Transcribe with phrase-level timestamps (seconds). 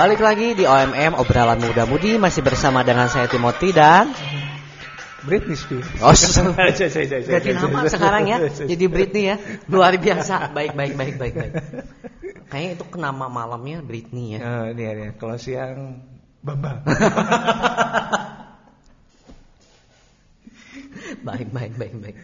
[0.00, 4.08] Balik lagi di OMM obrolan muda mudi masih bersama dengan saya Timothy dan
[5.28, 5.92] Britney Spears.
[6.00, 6.16] Oh,
[6.56, 6.88] Ganti
[7.36, 8.40] ganti nama sekarang ya.
[8.72, 9.36] Jadi Britney ya.
[9.68, 10.56] Luar biasa.
[10.56, 11.52] Baik baik baik baik baik.
[12.48, 14.40] Kayaknya itu kenama malamnya Britney ya.
[14.40, 15.12] Nah, ini ya, ini.
[15.20, 16.00] kalau siang
[16.40, 16.80] Bambang.
[21.28, 22.16] baik baik baik baik.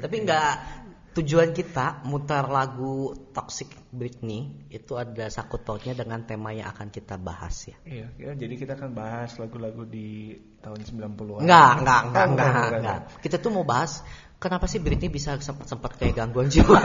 [0.00, 0.64] Tapi enggak
[1.12, 7.20] tujuan kita mutar lagu Toxic Britney itu ada sakut pautnya dengan tema yang akan kita
[7.20, 7.76] bahas ya.
[7.84, 11.44] Iya, ya, jadi kita akan bahas lagu-lagu di tahun 90-an.
[11.44, 13.00] Enggak, enggak, enggak, enggak, enggak, enggak.
[13.20, 14.00] Kita tuh mau bahas
[14.40, 16.80] kenapa sih Britney bisa sempat-sempat kayak gangguan jiwa.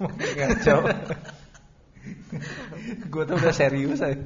[0.00, 0.76] Ngaco.
[3.12, 4.16] Gue tuh udah serius aja.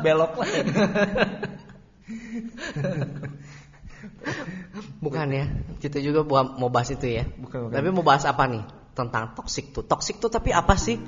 [0.00, 0.48] Belok lah.
[5.04, 5.44] Bukan ya.
[5.78, 7.24] Kita juga mau bahas itu ya.
[7.38, 7.74] Bukan, bukan.
[7.74, 8.64] Tapi mau bahas apa nih?
[8.94, 9.86] Tentang toxic tuh.
[9.86, 10.98] Toxic tuh tapi apa sih?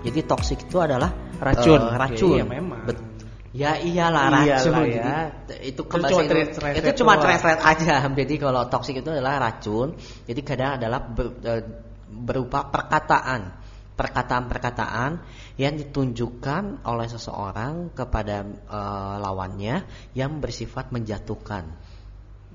[0.00, 1.80] Jadi toxic itu adalah Racun.
[1.80, 2.36] eh, racun.
[2.40, 2.80] Iya, memang.
[2.88, 3.08] Bet-
[3.50, 4.74] ya iyalah Iyalah racun.
[4.88, 5.14] ya.
[5.44, 7.94] Jadi itu Itu cuma translate itu cuma translate aja.
[8.24, 9.92] Jadi kalau toxic itu adalah racun.
[10.24, 11.62] Jadi kadang adalah ber- eh,
[12.10, 13.59] berupa perkataan
[14.00, 15.20] perkataan-perkataan
[15.60, 19.84] yang ditunjukkan oleh seseorang kepada eh, lawannya
[20.16, 21.68] yang bersifat menjatuhkan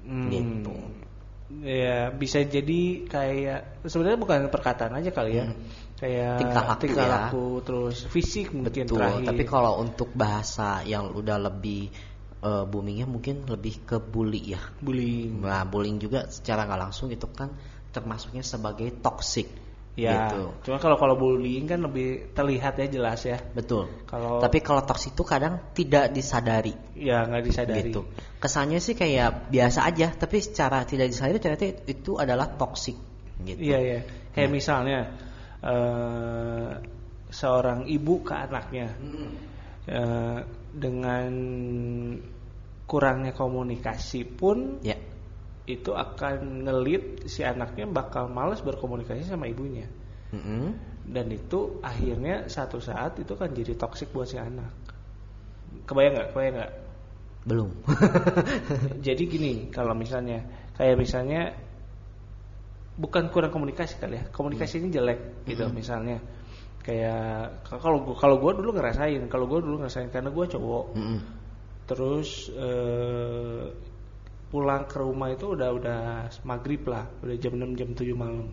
[0.05, 0.29] Hmm.
[0.29, 0.73] gitu.
[1.65, 5.45] Ya bisa jadi kayak sebenarnya bukan perkataan aja kali ya.
[5.97, 7.13] Kayak Tingkah laku tingkah ya.
[7.13, 8.97] laku, terus fisik mungkin Betul.
[9.01, 9.25] terakhir.
[9.33, 11.89] Tapi kalau untuk bahasa yang udah lebih
[12.45, 14.61] eh, boomingnya mungkin lebih ke bully ya.
[14.81, 15.41] bullying.
[15.41, 17.49] Nah, bullying juga secara nggak langsung itu kan
[17.93, 19.64] termasuknya sebagai toxic.
[19.95, 20.27] Ya.
[20.27, 20.51] Gitu.
[20.67, 23.39] Cuma kalau kalau bullying kan lebih terlihat ya jelas ya.
[23.39, 23.87] Betul.
[24.03, 26.75] Kalau Tapi kalau toxic itu kadang tidak disadari.
[26.99, 27.95] ya nggak disadari.
[27.95, 28.03] gitu.
[28.43, 32.99] Kesannya sih kayak biasa aja, tapi secara tidak disadari ternyata itu adalah toxic
[33.47, 33.59] gitu.
[33.71, 33.99] Iya ya.
[34.35, 34.99] Kayak misalnya
[35.63, 36.71] eh,
[37.31, 38.87] seorang ibu ke anaknya
[39.87, 40.39] eh,
[40.75, 41.31] dengan
[42.85, 44.94] kurangnya komunikasi pun Ya.
[45.65, 49.89] Itu akan ngelit si anaknya bakal males berkomunikasi sama ibunya.
[50.33, 50.73] Mm-mm.
[51.05, 54.73] dan itu akhirnya satu saat itu kan jadi toksik buat si anak.
[55.85, 56.27] Kebayang nggak?
[56.33, 56.73] Kebayang nggak?
[57.45, 57.69] Belum.
[59.05, 60.41] jadi gini kalau misalnya
[60.75, 61.53] kayak misalnya
[62.97, 64.23] bukan kurang komunikasi kali ya.
[64.33, 66.17] Komunikasi ini jelek gitu misalnya.
[66.81, 70.85] Kayak kalau kalau gue dulu ngerasain kalau gue dulu ngerasain karena gue cowok.
[70.97, 71.19] Mm-mm.
[71.85, 73.69] terus eh,
[74.55, 75.99] pulang ke rumah itu udah udah
[76.47, 78.47] maghrib lah udah jam 6 jam 7 malam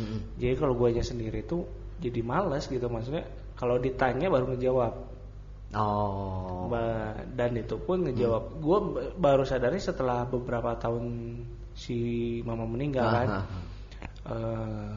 [0.00, 0.40] Mm-mm.
[0.40, 1.68] jadi kalau gue aja sendiri tuh
[2.00, 3.28] jadi males gitu maksudnya
[3.60, 5.12] kalau ditanya baru ngejawab
[5.72, 6.68] Oh.
[7.32, 8.78] Dan itu pun ngejawab gue
[9.16, 11.40] baru sadari setelah beberapa tahun
[11.72, 11.96] si
[12.44, 13.28] mama meninggal kan.
[14.28, 14.92] Eh,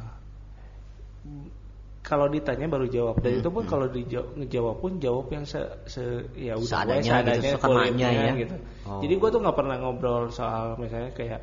[2.05, 5.57] kalau ditanya baru jawab dan itu pun kalau dijawab pun jawab yang se,
[5.89, 8.33] se ya udah Seadanya gue seadanya gitu, kulitnya ya.
[8.37, 8.55] gitu.
[8.85, 9.01] Oh.
[9.01, 11.41] Jadi gue tuh nggak pernah ngobrol soal misalnya kayak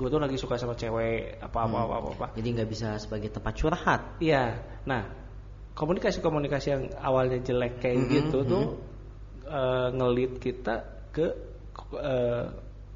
[0.00, 2.08] gue tuh lagi suka sama cewek apa apa apa apa.
[2.16, 2.26] apa.
[2.40, 4.00] Jadi nggak bisa sebagai tempat curhat.
[4.24, 4.56] Iya.
[4.88, 5.04] Nah,
[5.76, 8.64] komunikasi-komunikasi yang awalnya jelek kayak Mm-mm, gitu tuh
[9.44, 11.26] eh, ngelit kita ke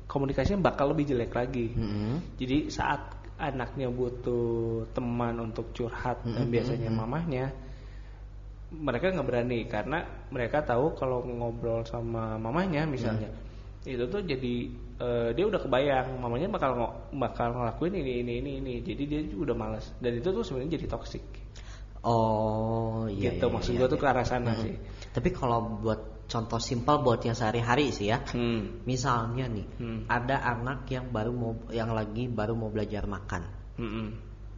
[0.09, 1.77] komunikasi yang bakal lebih jelek lagi.
[1.77, 2.41] Mm-mm.
[2.41, 3.12] Jadi saat
[3.43, 7.01] anaknya butuh teman untuk curhat dan Mm-mm, biasanya mm-mm.
[7.03, 7.45] mamahnya
[8.73, 9.99] mereka nggak berani karena
[10.33, 13.29] mereka tahu kalau ngobrol sama mamahnya misalnya
[13.85, 14.55] itu tuh jadi
[14.97, 19.21] eh, dia udah kebayang mamanya bakal ngo- bakal ngelakuin ini ini ini ini jadi dia
[19.29, 21.25] juga udah malas dan itu tuh sebenarnya jadi toksik
[22.03, 23.31] Oh, iya.
[23.31, 24.03] gitu iya, maksud iya, gua tuh iya.
[24.03, 24.63] ke arah sana Mm-mm.
[24.67, 24.75] sih
[25.15, 28.23] Tapi kalau buat contoh simpel buat yang sehari-hari sih ya.
[28.25, 28.87] hmm.
[28.89, 30.01] Misalnya nih, Hmm.
[30.09, 33.43] ada anak yang baru mau yang lagi baru mau belajar makan.
[33.79, 34.09] Mm-mm.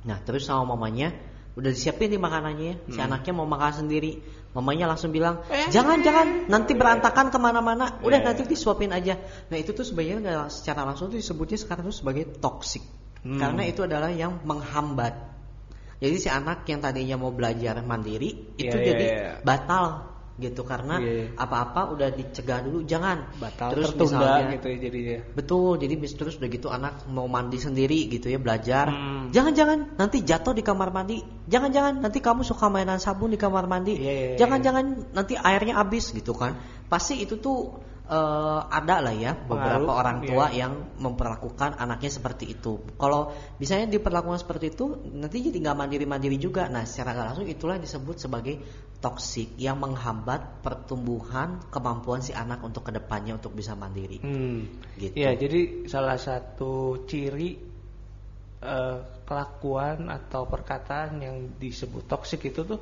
[0.05, 1.15] Nah, terus sama mamanya
[1.55, 2.77] udah disiapin nih makanannya ya.
[2.91, 3.07] Si Hmm.
[3.11, 4.21] anaknya mau makan sendiri.
[4.55, 7.99] Mamanya langsung bilang, "Jangan, jangan, nanti berantakan ke mana-mana.
[8.07, 8.27] Udah Eh.
[8.27, 9.19] nanti disuapin aja."
[9.51, 12.83] Nah, itu tuh sebenarnya nggak secara langsung tuh disebutnya sekarang tuh sebagai toxic.
[13.27, 13.39] Hmm.
[13.43, 15.35] Karena itu adalah yang menghambat.
[15.99, 19.31] Jadi si anak yang tadinya mau belajar mandiri itu Iya, iya, jadi iya.
[19.43, 21.39] batal gitu karena Iya.
[21.39, 26.13] apa-apa udah dicegah dulu jangan batal terus tertunda misalnya gitu ya jadinya Betul, jadi bis
[26.19, 28.91] terus udah gitu anak mau mandi sendiri gitu ya belajar.
[28.91, 29.31] Hmm.
[29.31, 31.23] Jangan-jangan nanti jatuh di kamar mandi.
[31.47, 33.95] Jangan-jangan nanti kamu suka mainan sabun di kamar mandi.
[33.99, 34.29] Iya, iya.
[34.39, 36.59] Jangan-jangan nanti airnya habis gitu kan.
[36.91, 40.67] Pasti itu tuh eh, ada lah ya beberapa Pengaruh, orang tua iya.
[40.67, 42.81] yang memperlakukan anaknya seperti itu.
[43.01, 44.85] Kalau misalnya diperlakukan seperti itu,
[45.17, 46.69] nanti jadi nggak mandiri-mandiri juga.
[46.69, 48.55] Nah, secara nggak langsung itulah yang disebut sebagai
[49.01, 54.21] toksik yang menghambat pertumbuhan kemampuan si anak untuk ke depannya untuk bisa mandiri.
[54.25, 54.81] Hmm.
[54.97, 55.13] Gitu.
[55.17, 57.61] Ya, jadi salah satu ciri
[58.65, 62.81] eh, kelakuan atau perkataan yang disebut toksik itu tuh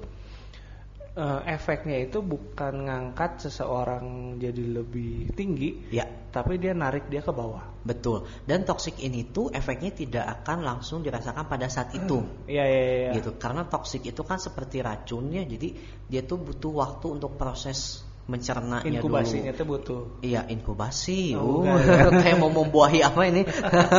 [1.13, 7.31] eh, efeknya itu bukan ngangkat seseorang jadi lebih tinggi, Ya, tapi dia narik dia ke
[7.31, 7.69] bawah.
[7.83, 8.25] betul.
[8.47, 12.23] Dan toksik ini tuh efeknya tidak akan langsung dirasakan pada saat itu.
[12.47, 13.11] Iya, iya, iya.
[13.19, 15.75] gitu karena toksik itu kan seperti racun ya jadi
[16.07, 20.03] dia tuh butuh waktu untuk proses mencernanya Inkubasinya dulu tuh butuh.
[20.23, 21.75] iya inkubasi Oh, uh,
[22.23, 23.43] kayak mau membuahi apa ini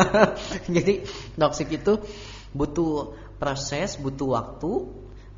[0.80, 1.04] jadi
[1.36, 2.00] toksik itu
[2.56, 4.72] butuh proses butuh waktu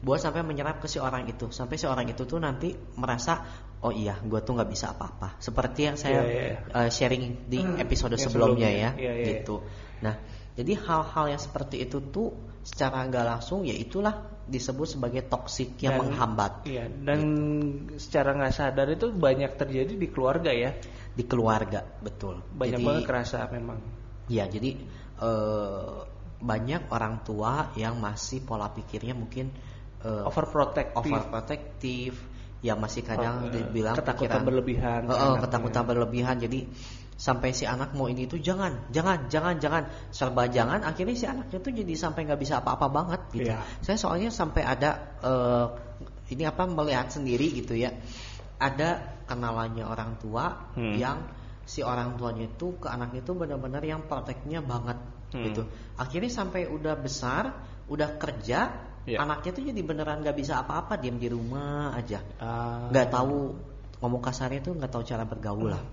[0.06, 3.42] buat sampai menyerap ke si orang itu sampai si orang itu tuh nanti merasa
[3.82, 6.58] oh iya gue tuh nggak bisa apa-apa seperti yang saya Iya, iya.
[6.78, 8.70] eh, sharing di episode Yang sebelumnya, sebelumnya.
[8.70, 9.26] ya Iya, iya.
[9.34, 9.66] gitu
[10.06, 10.16] nah
[10.54, 14.14] jadi hal-hal yang seperti itu tuh secara nggak langsung ya itulah
[14.46, 17.20] disebut sebagai toksik yang Dan- menghambat Iya, dan
[17.98, 20.78] secara nggak sadar itu banyak terjadi di keluarga ya.
[21.16, 23.80] di keluarga betul Banyak jadi, banget kerasa memang.
[24.30, 24.76] ya jadi
[25.18, 25.96] eh,
[26.36, 29.50] banyak orang tua yang masih pola pikirnya mungkin
[30.06, 30.94] eh, Overprotective.
[30.96, 32.16] overprotective
[32.62, 35.42] ya masih kadang Eh, dibilang ketakutan pikiran- berlebihan eh, anaknya.
[35.44, 36.60] ketakutan berlebihan jadi
[37.16, 41.58] sampai si anak mau ini itu jangan jangan jangan jangan serba jangan akhirnya si anaknya
[41.58, 43.64] tuh jadi sampai nggak bisa apa-apa banget gitu Iya.
[43.80, 44.92] saya soalnya sampai ada
[45.24, 45.68] eh,
[46.28, 47.96] ini apa melihat sendiri gitu ya
[48.58, 50.96] ada kenalannya orang tua Hmm.
[50.96, 51.24] yang
[51.64, 55.00] si orang tuanya itu ke anaknya itu benar-benar yang prakteknya banget
[55.32, 55.44] Hmm.
[55.46, 55.62] gitu
[55.96, 57.44] akhirnya sampai udah besar
[57.88, 58.76] udah kerja
[59.06, 59.22] Iya.
[59.22, 62.26] anaknya tuh jadi beneran nggak bisa apa-apa diam di rumah aja.
[62.42, 63.54] Ah, nggak tahu
[64.02, 65.84] ngomong kasarnya tuh nggak tahu cara bergaul lah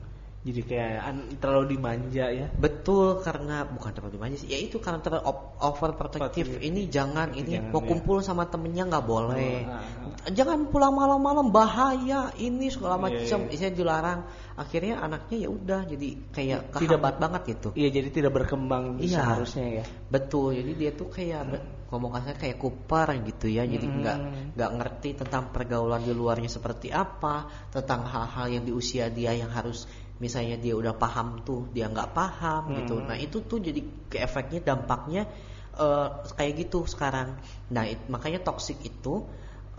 [0.42, 2.50] jadi kayak an- terlalu dimanja ya.
[2.50, 5.22] betul karena bukan terlalu dimanja sih ya itu karena terlalu
[5.62, 6.66] overprotective Protective.
[6.66, 7.86] ini jangan ini Jangan, mau ya.
[7.86, 13.54] kumpul sama temennya nggak boleh Oh, ah, jangan pulang malam-malam bahaya ini segala macam iya.
[13.54, 14.20] isinya dilarang
[14.52, 19.22] akhirnya anaknya ya udah jadi kayak Tidak- kehambat banget gitu Iya, jadi tidak berkembang Iya.
[19.22, 19.84] seharusnya ya.
[20.10, 24.00] Betul, jadi dia tuh kayak be- ngomong kasar kayak kupar gitu ya, jadi Hmm.
[24.00, 24.16] nggak
[24.56, 29.52] nggak ngerti tentang pergaulan di luarnya seperti apa, tentang hal-hal yang di usia dia yang
[29.52, 29.84] harus
[30.22, 33.02] misalnya dia udah paham tuh dia nggak paham gitu.
[33.02, 33.10] Hmm.
[33.10, 35.26] Nah itu tuh jadi ke efeknya dampaknya
[35.74, 36.08] eh,
[36.38, 37.34] kayak gitu sekarang.
[37.74, 39.26] Nah it- makanya toksik itu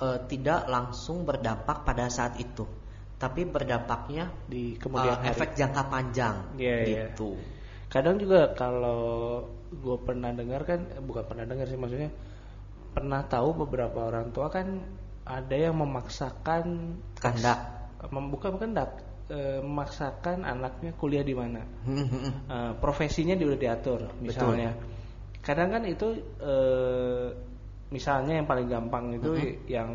[0.04, 2.68] eh, tidak langsung berdampak pada saat itu,
[3.16, 5.31] tapi berdampaknya Di kemudian hari.
[5.31, 7.04] efek jangka panjang Iya, iya.
[7.07, 7.39] gitu.
[7.88, 12.10] Kadang juga kalau gue pernah dengar kan, bukan pernah dengar sih maksudnya,
[12.92, 14.81] pernah tahu beberapa orang tua kan
[15.24, 17.60] ada yang memaksakan Kehendak.
[18.10, 18.98] mem- bukan kehendak,
[19.30, 21.62] eh, memaksakan anaknya kuliah di mana.
[21.64, 24.75] Eh, profesinya dia udah diatur misalnya.
[25.44, 26.08] Kadang kan itu
[26.40, 27.28] eh,
[27.92, 29.31] misalnya yang paling gampang itu
[29.70, 29.92] yang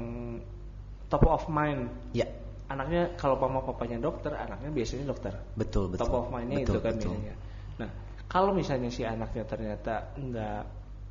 [1.09, 1.89] top of mind.
[2.13, 2.29] ya,
[2.69, 5.33] Anaknya kalau mama papanya dokter, anaknya biasanya dokter.
[5.57, 6.05] betul betul.
[6.05, 7.11] top of mind-nya betul, itu kan betul.
[7.17, 7.35] biasanya.
[7.81, 7.91] Nah,
[8.29, 10.63] kalau misalnya si anaknya ternyata nggak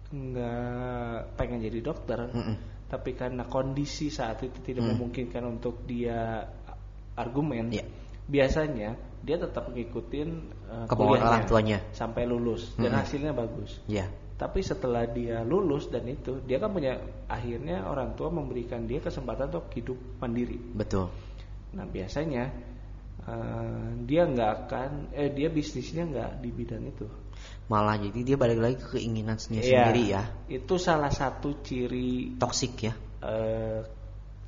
[0.07, 2.55] nggak pengen jadi dokter, Mm-mm.
[2.87, 4.89] tapi karena kondisi saat itu tidak Mm.
[4.95, 6.45] memungkinkan untuk dia
[7.17, 7.83] argumen, Iya.
[8.27, 10.29] Biasanya dia tetap ngikutin
[10.69, 11.79] uh, Kemauan orang tuanya.
[11.91, 13.01] sampai lulus dan Mm-mm.
[13.03, 13.79] hasilnya bagus.
[13.87, 14.07] Ya,
[14.37, 19.49] Tapi setelah dia lulus dan itu, dia kan punya akhirnya orang tua memberikan dia kesempatan
[19.49, 20.55] untuk hidup mandiri.
[20.77, 21.09] betul.
[21.73, 22.53] Nah biasanya
[23.25, 27.07] eh, dia nggak akan, eh dia bisnisnya nggak di bidang itu.
[27.67, 30.23] Malah jadi dia balik lagi ke keinginan sendiri, Iya, sendiri ya.
[30.47, 32.93] Itu salah satu ciri, Toksik ya.
[33.21, 33.81] eh,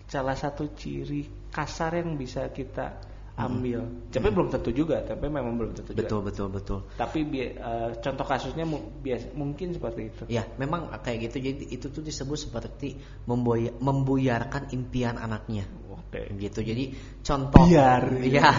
[0.07, 3.08] salah satu ciri kasar yang bisa kita
[3.39, 3.79] ambil.
[4.11, 6.03] Tapi belum tentu juga, tapi memang belum tentu juga.
[6.03, 6.79] Betul betul betul.
[6.99, 10.23] Tapi bi- eh, contoh kasusnya mu- bias- mungkin seperti itu.
[10.27, 11.39] Ya, memang kayak gitu.
[11.39, 15.63] Jadi itu tuh disebut seperti memboya, membuyarkan impian anaknya.
[15.87, 16.25] Oke.
[16.35, 16.59] Gitu.
[16.65, 16.83] Jadi
[17.23, 18.03] contoh Biar.
[18.29, 18.49] Ya.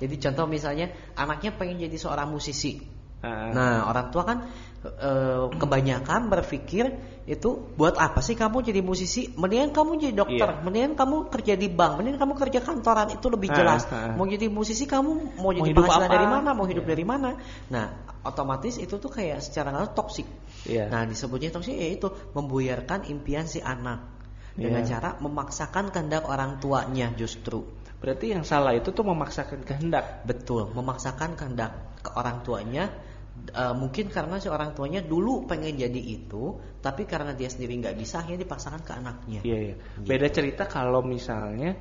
[0.00, 2.93] jadi contoh misalnya anaknya pengen jadi seorang musisi.
[3.24, 4.38] Nah, Nah, orang tua kan
[4.84, 6.92] eh, kebanyakan berpikir
[7.24, 9.32] itu buat apa sih kamu jadi musisi?
[9.32, 10.60] Mendingan kamu jadi dokter, Iya.
[10.60, 13.88] mendingan kamu kerja di bank, mendingan kamu kerja kantoran itu lebih Ah, jelas.
[13.88, 14.12] ah.
[14.12, 16.12] Mau jadi musisi kamu mau jadi hidup penghasilan apa?
[16.12, 16.50] dari mana?
[16.52, 16.92] Mau hidup Iya.
[16.92, 17.30] dari mana?
[17.72, 17.86] Nah,
[18.28, 20.28] otomatis itu tuh kayak secara nggak langsung toksik.
[20.68, 20.92] Iya.
[20.92, 24.04] Nah, disebutnya toksik yaitu membuyarkan impian si anak
[24.52, 25.00] dengan Iya.
[25.00, 27.64] cara memaksakan kehendak orang tuanya justru.
[28.04, 30.28] berarti yang salah itu tuh memaksakan kehendak.
[30.28, 31.72] Betul, memaksakan kehendak
[32.04, 32.92] ke orang tuanya.
[33.34, 37.96] Eh, mungkin karena si orang tuanya dulu pengen jadi itu, tapi karena dia sendiri nggak
[37.98, 39.40] bisa, akhirnya dipaksakan ke anaknya.
[39.42, 39.76] Iya, iya.
[39.98, 41.74] Beda cerita kalau misalnya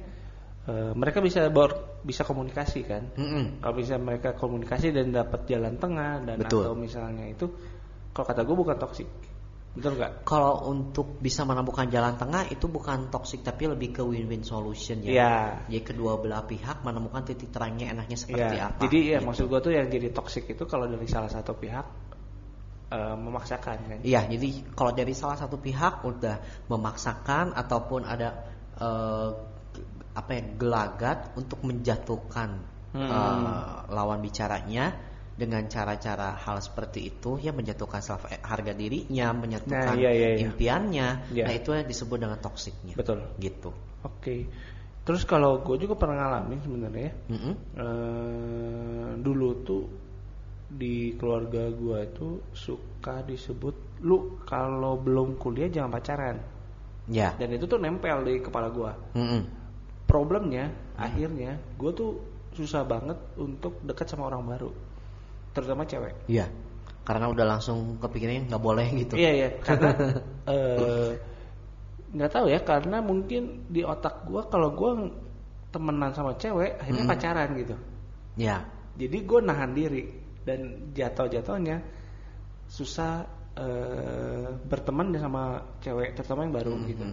[0.67, 3.03] eh, mereka bisa ber, bisa komunikasi kan.
[3.17, 3.61] Mm-mm.
[3.61, 6.67] Kalau bisa mereka komunikasi dan dapat jalan tengah dan Betul.
[6.67, 7.45] atau misalnya itu
[8.13, 9.09] kalau kata gue bukan toksik.
[9.73, 10.21] Betul nggak?
[10.21, 15.09] Kalau untuk bisa menemukan jalan tengah itu bukan toxic tapi lebih ke win-win solution ya.
[15.09, 15.33] Iya.
[15.65, 18.69] Jadi kedua belah pihak menemukan titik terangnya enaknya seperti Iya.
[18.69, 18.79] apa.
[18.85, 19.25] Jadi ya gitu.
[19.25, 21.85] maksud gue tuh yang jadi toksik itu kalau dari salah satu pihak
[22.93, 23.99] eh, memaksakan kan.
[24.05, 28.29] Iya, jadi kalau dari salah satu pihak udah memaksakan ataupun ada
[28.77, 29.29] eh,
[30.13, 32.61] apa ya gelagat untuk menjatuhkan
[32.93, 33.09] Hmm.
[33.09, 34.93] eh, lawan bicaranya
[35.33, 40.45] dengan cara-cara hal seperti itu ya menjatuhkan self harga dirinya, Nah, menyatukan iya, iya, iya.
[40.45, 41.07] impiannya.
[41.33, 41.45] Iya.
[41.49, 42.93] Nah, itu yang disebut dengan toksiknya.
[42.93, 43.25] Betul.
[43.41, 43.73] Gitu.
[44.05, 44.45] Oke.
[45.03, 47.13] Terus kalau gue juga pernah ngalamin sebenarnya ya.
[47.33, 47.53] Mm-mm.
[47.75, 49.83] Eh, dulu tuh
[50.73, 56.37] di keluarga gue tuh suka disebut lu kalau belum kuliah jangan pacaran
[57.11, 57.35] Ya.
[57.35, 59.41] dan itu tuh nempel di kepala gue Mm-mm.
[60.07, 62.11] problemnya akhirnya gue tuh
[62.55, 64.71] susah banget untuk dekat sama orang baru
[65.53, 66.49] terutama cewek Iya.
[67.03, 69.13] Karena udah langsung kepikirannya nggak boleh gitu.
[69.15, 69.91] iya iya karena
[70.53, 71.11] eh,
[72.13, 74.91] nggak tahu ya karena mungkin di otak gue kalau gue
[75.69, 77.11] temenan sama cewek akhirnya Mm.
[77.11, 77.75] pacaran gitu
[78.37, 78.63] Ya.
[78.95, 80.03] jadi gue nahan diri
[80.45, 81.81] dan jatuh-jatuhnya
[82.69, 86.89] susah eh, berteman sama cewek terutama yang baru Mm-mm.
[86.89, 87.05] gitu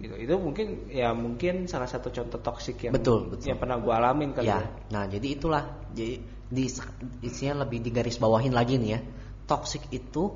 [0.00, 3.52] gitu itu mungkin ya mungkin salah satu contoh toksik yang Betul, betul.
[3.52, 6.66] yang pernah gue alamin kali Ya, ya, nah jadi itulah jadi di
[7.22, 9.00] isinya lebih digaris bawahin lagi nih ya.
[9.46, 10.34] Toxic itu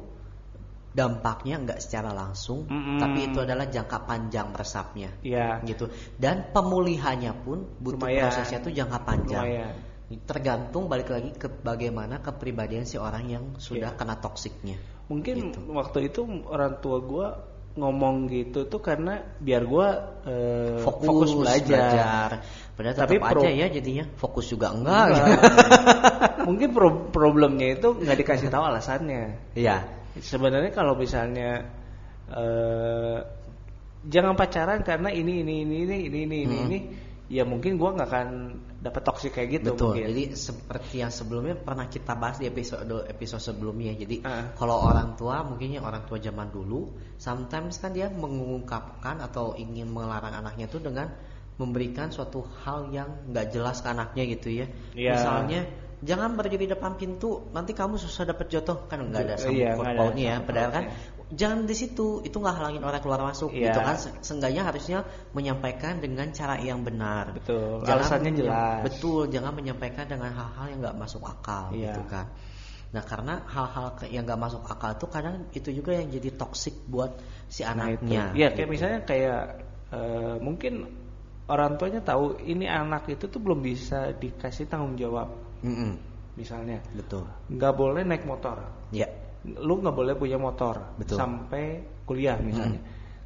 [0.94, 3.02] dampaknya nggak secara langsung, Mm-mm.
[3.02, 5.90] tapi itu adalah jangka panjang meresapnya, ya gitu.
[6.14, 8.30] Dan pemulihannya pun butuh Lumayan.
[8.30, 9.42] prosesnya tuh jangka panjang.
[9.42, 9.75] lumayan
[10.23, 14.78] Tergantung balik lagi ke bagaimana kepribadian si orang yang sudah kena toksiknya.
[15.04, 15.59] mungkin Gitu.
[15.75, 17.26] waktu itu orang tua gue
[17.75, 19.88] ngomong gitu tuh karena biar gue
[20.31, 22.38] eh, fokus, belajar,
[22.75, 25.07] Padahal Tapi pro- aja ya jadinya fokus juga enggak.
[25.11, 25.26] Enggak.
[25.26, 25.47] gitu.
[26.50, 29.83] mungkin pro- problemnya itu nggak dikasih tahu alasannya Iya.
[30.19, 31.66] sebenarnya kalau misalnya
[32.31, 33.19] eh,
[34.04, 36.66] jangan pacaran karena ini ini ini ini ini ini ini, Mm-mm.
[36.69, 36.78] ini
[37.26, 38.28] ya mungkin gua nggak akan
[38.85, 39.97] dapat toksik kayak gitu Betul.
[39.97, 40.05] mungkin.
[40.12, 43.97] Jadi seperti yang sebelumnya pernah kita bahas di episode episode sebelumnya.
[43.97, 44.53] Jadi Ah.
[44.53, 49.88] kalau orang tua mungkin yang orang tua zaman dulu, sometimes kan dia mengungkapkan atau ingin
[49.88, 51.09] melarang anaknya itu dengan
[51.57, 54.67] memberikan suatu hal yang nggak jelas ke anaknya gitu ya.
[54.93, 55.12] Iya.
[55.17, 55.61] Misalnya
[56.05, 60.25] jangan berdiri depan pintu, nanti kamu susah dapat jodoh kan nggak ada Iya, ada pautnya
[60.29, 60.35] ya.
[60.37, 60.85] sangkut Padahal kan.
[61.33, 63.73] Jangan di situ, itu nggak halangin orang keluar masuk Iya.
[63.73, 63.97] gitu kan.
[63.97, 64.99] Se- Seenggaknya harusnya
[65.33, 67.33] menyampaikan dengan cara yang benar.
[67.38, 67.81] Betul.
[67.85, 68.81] Jangan Alasannya jelas.
[68.85, 71.97] Betul, jangan menyampaikan dengan hal-hal yang nggak masuk akal Iya.
[71.97, 72.28] gitu kan.
[72.95, 77.16] Nah karena hal-hal yang nggak masuk akal itu kadang itu juga yang jadi toksik buat
[77.49, 78.07] si Nah, itu.
[78.07, 78.23] anaknya.
[78.35, 78.71] Iya, kayak gitu.
[78.71, 79.43] misalnya kayak
[79.90, 80.75] eh, mungkin
[81.47, 85.28] orang tuanya tahu ini anak itu tuh belum bisa dikasih tanggung jawab
[85.61, 85.93] Mm-mm,
[86.35, 87.28] misalnya betul.
[87.47, 88.59] nggak boleh naik motor
[88.90, 89.07] Ya,
[89.44, 91.20] lu nggak boleh punya motor Betul.
[91.20, 91.64] sampai
[92.08, 92.80] kuliah misalnya.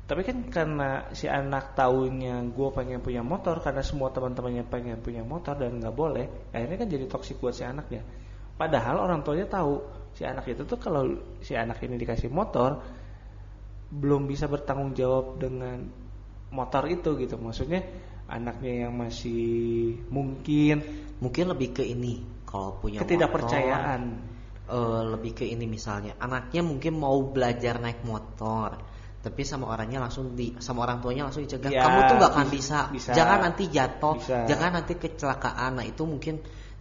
[0.09, 5.21] Tapi kan karena si anak tahunya gue pengen punya motor karena semua teman-temannya pengen punya
[5.21, 8.01] motor dan nggak boleh, akhirnya kan jadi toksik buat si anaknya.
[8.57, 9.85] Padahal orang tuanya tahu
[10.17, 11.05] si anak itu tuh kalau
[11.45, 12.81] si anak ini dikasih motor
[13.93, 15.87] belum bisa bertanggung jawab dengan
[16.57, 17.37] motor itu gitu.
[17.37, 17.85] Maksudnya
[18.33, 20.81] anaknya yang masih mungkin
[21.21, 24.01] mungkin lebih ke ini kalau punya ketidakpercayaan.
[24.09, 24.38] motor,
[24.69, 28.77] eh, lebih ke ini misalnya anaknya mungkin mau belajar naik motor
[29.19, 32.47] tapi sama orangnya langsung di sama orang tuanya langsung dicegah Ya, kamu tuh gak akan
[32.49, 33.11] bis- bisa, bisa.
[33.13, 34.47] jangan nanti jatuh Bisa.
[34.47, 36.39] jangan nanti kecelakaan nah itu mungkin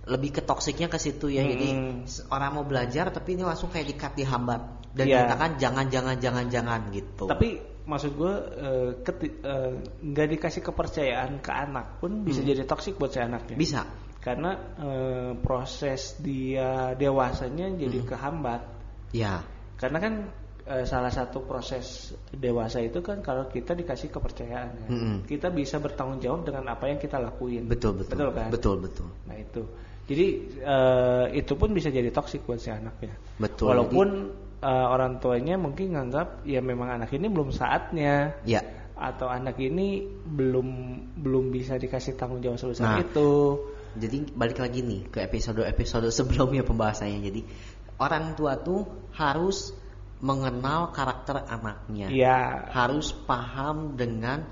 [0.08, 2.06] lebih ke toksiknya ke situ ya jadi Hmm.
[2.06, 4.62] s- orang mau belajar tapi ini langsung kayak dikat dihambat
[4.94, 5.26] dan Iya.
[5.26, 7.48] dikatakan jangan jangan jangan jangan gitu Tapi
[7.84, 8.90] maksud gue eh,
[9.44, 9.72] eh,
[10.06, 12.48] nggak dikasih kepercayaan ke anak pun bisa Hmm.
[12.48, 13.56] jadi toksik buat si anaknya.
[13.56, 13.82] bisa
[14.18, 18.08] Karena eh, proses dia dewasanya jadi Hmm.
[18.08, 18.62] kehambat.
[19.12, 19.40] ya
[19.78, 20.14] Karena kan
[20.68, 24.90] eh, salah satu proses dewasa itu kan kalau kita dikasih kepercayaan, kan.
[24.90, 25.16] Mm-mm.
[25.24, 27.66] kita bisa bertanggung jawab dengan apa yang kita lakuin.
[27.66, 28.50] betul betul Betul kan?
[28.52, 29.64] betul betul Nah itu.
[30.08, 30.26] Jadi
[30.60, 33.16] eh, itu pun bisa jadi toksik buat si anaknya.
[33.38, 34.08] betul Walaupun
[34.60, 38.60] eh, orang tuanya mungkin nganggap ya memang anak ini belum saatnya ya
[38.98, 40.68] atau anak ini belum
[41.22, 43.00] belum bisa dikasih tanggung jawab sebesar Nah.
[43.06, 43.32] itu.
[43.98, 47.20] Jadi balik lagi nih ke episode-episode sebelumnya pembahasannya.
[47.20, 47.42] Jadi
[47.98, 48.86] orang tua tuh
[49.18, 49.74] harus
[50.22, 52.10] mengenal karakter anaknya.
[52.10, 52.70] Iya.
[52.74, 54.46] Harus paham dengan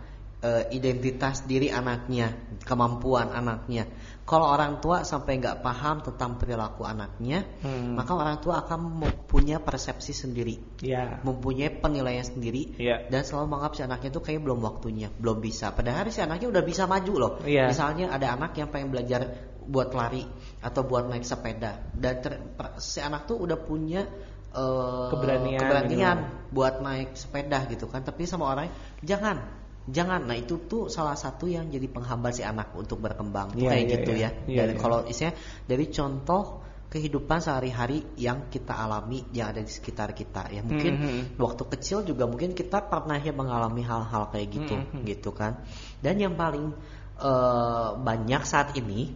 [0.45, 2.33] eh, identitas diri anaknya,
[2.65, 3.89] kemampuan anaknya.
[4.25, 7.94] Kalau orang tua sampai nggak paham tentang perilaku anaknya, Hmm.
[7.94, 11.22] maka orang tua akan mempunyai persepsi sendiri, Ya.
[11.22, 13.05] mempunyai penilaian sendiri, Iya.
[13.05, 15.77] dan selalu menganggap si anaknya itu kayak belum waktunya, belum bisa.
[15.77, 17.34] Padahal si anaknya udah bisa maju loh.
[17.46, 17.70] Iya.
[17.70, 19.29] Misalnya ada anak yang pengen belajar
[19.62, 20.25] buat lari
[20.58, 22.41] atau buat naik sepeda, dan ter-
[22.82, 24.10] si anak tuh udah punya
[24.55, 26.55] eh, Keberanian, keberanian gitu.
[26.55, 28.08] buat naik sepeda gitu kan.
[28.08, 28.72] Tapi sama orang
[29.03, 30.25] jangan, jangan.
[30.25, 33.53] Nah itu tuh salah satu yang jadi penghambat si anak untuk berkembang.
[33.53, 34.21] Tuh Iya, kayak iya, gitu iya.
[34.21, 34.29] ya.
[34.49, 34.79] Iya, Dan iya.
[34.81, 35.31] kalau isinya
[35.65, 36.43] dari contoh
[36.85, 41.21] kehidupan sehari-hari yang kita alami yang ada di sekitar kita ya mungkin Mhm.
[41.35, 45.03] waktu kecil juga mungkin kita pernah ya mengalami hal-hal kayak gitu Mhm.
[45.03, 45.59] gitu kan
[45.99, 46.71] dan yang paling
[47.15, 49.11] eh, banyak saat ini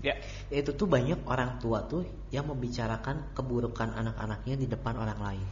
[0.00, 0.16] Ya.
[0.48, 5.46] itu tuh banyak orang tua tuh yang membicarakan keburukan anak-anaknya di depan orang lain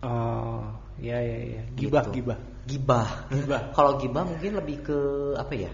[0.00, 0.64] Oh,
[0.96, 1.62] ya ya ya.
[1.76, 2.24] Gibah Gitu.
[2.24, 2.38] gibah.
[2.64, 3.62] gibah Gibah.
[3.76, 4.98] kalau gibah mungkin lebih ke
[5.36, 5.72] apa ya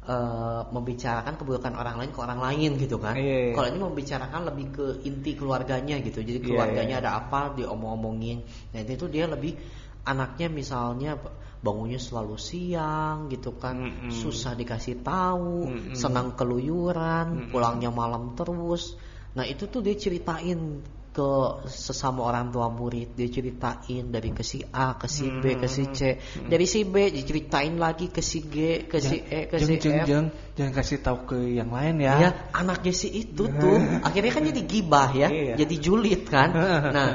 [0.00, 3.54] Eh, membicarakan keburukan orang lain ke orang lain gitu kan Iya, iya.
[3.54, 7.02] kalau ini membicarakan lebih ke inti keluarganya gitu jadi Iya, keluarganya iya.
[7.04, 8.40] ada apa diomong-omongin
[8.72, 9.60] nah itu dia lebih
[10.08, 11.20] anaknya misalnya
[11.60, 14.10] bangunnya selalu siang gitu kan Mm-mm.
[14.10, 15.94] susah dikasih tahu Mm-mm.
[15.94, 17.50] senang keluyuran Mm-mm.
[17.52, 18.96] pulangnya malam terus
[19.36, 20.80] nah itu tuh dia ceritain
[21.20, 21.28] ke
[21.68, 25.84] sesama orang tua murid dia ceritain dari ke si A ke si B ke si
[25.92, 26.16] C
[26.48, 30.32] dari si B diceritain lagi ke si G ke si E ke si F jeng.
[30.56, 32.14] jangan kasih tahu ke yang lain ya.
[32.20, 33.76] Ya, anaknya si itu tuh
[34.08, 35.54] akhirnya kan jadi gibah ya, Iya.
[35.60, 36.48] jadi julid kan.
[36.96, 37.10] Nah,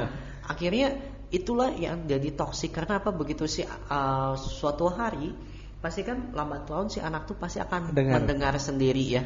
[0.46, 0.94] akhirnya
[1.34, 5.34] itulah yang jadi toksik karena apa begitu si uh, suatu hari
[5.82, 8.18] pasti kan lambat laun si anak tuh pasti akan Dengar.
[8.22, 9.22] mendengar sendiri ya.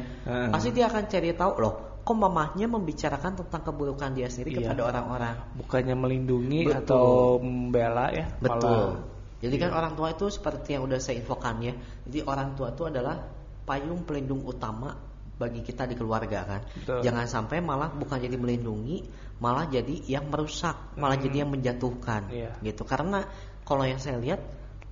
[0.53, 1.75] Pasti dia akan cari tahu loh,
[2.11, 4.75] kok mamahnya membicarakan tentang keburukan dia sendiri Iya.
[4.75, 5.35] kepada orang-orang.
[5.55, 6.79] Bukannya melindungi Betul.
[6.83, 7.05] atau
[7.39, 8.27] membela ya.
[8.35, 8.99] Betul.
[8.99, 9.07] malah-
[9.41, 11.73] Jadi kan orang tua itu seperti yang udah saya infokan ya.
[12.05, 13.15] Jadi orang tua itu adalah
[13.65, 14.91] payung pelindung utama
[15.39, 16.61] bagi kita di keluarga kan.
[16.77, 16.99] Betul.
[17.01, 19.01] Jangan sampai malah bukan jadi melindungi,
[19.41, 21.25] malah jadi yang merusak, malah Hmm.
[21.25, 22.21] jadi yang menjatuhkan.
[22.29, 22.51] Iya.
[22.61, 22.83] Gitu.
[22.85, 23.23] Karena
[23.65, 24.43] kalau yang saya lihat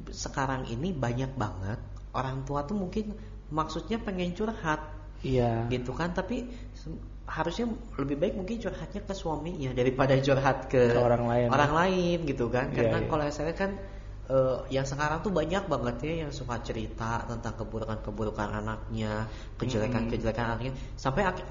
[0.09, 1.77] sekarang ini banyak banget
[2.15, 3.13] orang tua tuh mungkin
[3.53, 4.81] maksudnya pengen curhat
[5.19, 5.67] Iya.
[5.67, 6.47] gitu kan tapi
[7.29, 7.69] harusnya
[8.01, 11.47] lebih baik mungkin curhatnya ke suaminya daripada curhat ke, Ke orang lain.
[11.53, 13.07] orang lain gitu kan Iya, karena iya.
[13.11, 13.77] kalau saya kan
[14.29, 19.25] eh, yang sekarang tuh banyak banget ya yang suka cerita tentang keburukan-keburukan anaknya
[19.57, 21.49] kejelekan-kejelekan anaknya sampai ak-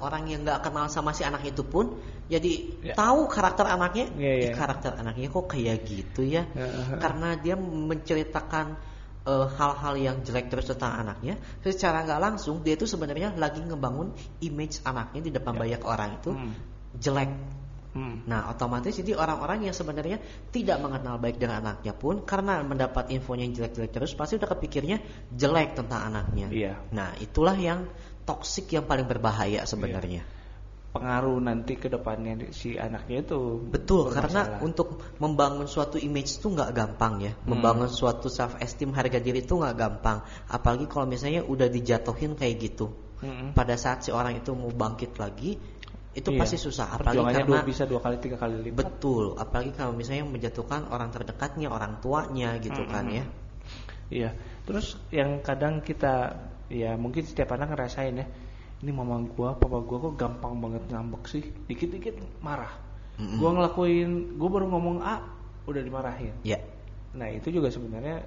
[0.00, 1.96] orang yang nggak kenal sama si anak itu pun
[2.28, 2.94] jadi Ya.
[2.96, 4.44] tahu karakter anaknya Iya, iya.
[4.48, 6.96] "Ih, karakter anaknya kok kayak gitu ya Heeh.
[7.00, 8.76] karena dia menceritakan
[9.22, 14.12] eh, hal-hal yang jelek terus tentang anaknya secara nggak langsung dia itu sebenarnya lagi ngebangun
[14.42, 15.60] image anaknya di depan Ya.
[15.62, 16.52] banyak orang itu Hmm.
[16.98, 17.30] jelek
[17.92, 18.24] Hmm.
[18.24, 20.16] nah otomatis jadi orang-orang yang sebenarnya
[20.48, 24.96] tidak mengenal baik dengan anaknya pun karena mendapat infonya yang jelek-jelek terus pasti udah kepikirnya
[25.28, 26.74] jelek tentang anaknya Iya.
[26.88, 27.84] nah itulah yang
[28.24, 30.24] toksik yang paling berbahaya sebenarnya
[30.92, 33.64] Pengaruh nanti ke depannya si anaknya itu.
[33.64, 37.32] Betul, karena untuk membangun suatu image itu nggak gampang ya.
[37.32, 37.56] Hmm.
[37.56, 40.20] Membangun suatu self esteem harga diri itu nggak gampang.
[40.52, 42.92] Apalagi kalau misalnya udah dijatuhin kayak gitu.
[43.22, 43.54] Mm-mm.
[43.54, 45.54] Pada saat si orang itu mau bangkit lagi,
[46.12, 46.40] itu Iya.
[46.44, 46.98] pasti susah.
[47.00, 48.76] Apalagi karena dua, bisa dua kali tiga kali lipat.
[48.84, 49.38] betul.
[49.40, 53.18] Apalagi kalau misalnya menjatuhkan orang terdekatnya, orang tuanya gitu kan Mm-mm.
[53.22, 53.24] ya.
[54.12, 54.30] Iya.
[54.68, 56.36] Terus yang kadang kita
[56.68, 58.26] ya mungkin setiap anak ngerasain ya.
[58.82, 61.44] Ini mama gua, papa gua kok gampang banget ngambek sih.
[61.70, 62.74] Dikit-dikit marah.
[63.16, 63.38] Mm-mm.
[63.38, 65.22] Gua ngelakuin, gua baru ngomong A
[65.64, 66.34] udah dimarahin.
[66.42, 66.58] Ya,
[67.12, 68.24] Nah, itu juga sebenarnya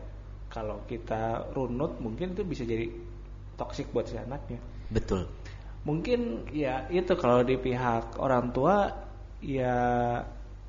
[0.48, 2.88] kalau kita runut mungkin itu bisa jadi
[3.58, 4.62] toksik buat si anaknya.
[4.88, 5.26] betul.
[5.84, 8.90] Mungkin ya itu kalau di pihak orang tua
[9.42, 9.76] ya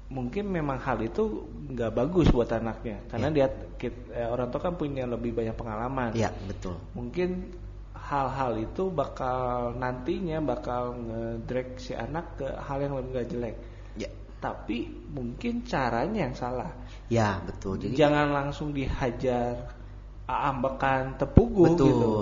[0.06, 3.46] mungkin memang hal itu nggak bagus buat anaknya karena Ya.
[3.80, 6.16] dia eh, orang tua kan punya lebih banyak pengalaman.
[6.16, 6.76] Ya, betul.
[6.96, 7.52] Mungkin
[8.06, 13.56] hal-hal itu bakal nantinya bakal ngedrag si anak ke hal yang lebih nggak jelek.
[13.98, 14.10] Ya.
[14.38, 16.70] Tapi mungkin caranya yang salah.
[17.10, 17.82] Ya, betul.
[17.82, 19.74] Jadi Jangan langsung dihajar
[20.26, 21.86] ambekan tepugu Betul.
[21.86, 22.14] gitu.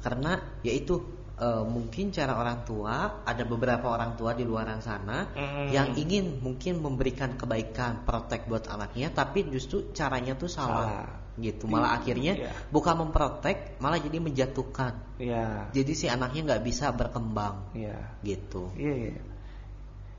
[0.00, 0.32] Karena
[0.64, 1.00] yaitu
[1.40, 5.72] eh, mungkin cara orang tua ada beberapa orang tua di luar sana Mm.
[5.72, 10.84] yang ingin mungkin memberikan kebaikan, protek buat anaknya, tapi justru caranya tuh salah.
[10.84, 11.08] Salah.
[11.38, 11.70] Gitu.
[11.70, 12.52] Malah akhirnya Iya.
[12.74, 14.98] bukan memprotek, malah jadi menjatuhkan.
[15.20, 15.70] Iya.
[15.70, 17.70] Jadi si anaknya nggak bisa berkembang.
[17.76, 18.18] Iya.
[18.24, 18.72] Gitu.
[18.74, 19.22] Iya, iya.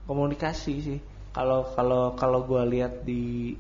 [0.07, 0.99] Komunikasi sih.
[1.31, 3.55] Kalau kalau kalau gua lihat di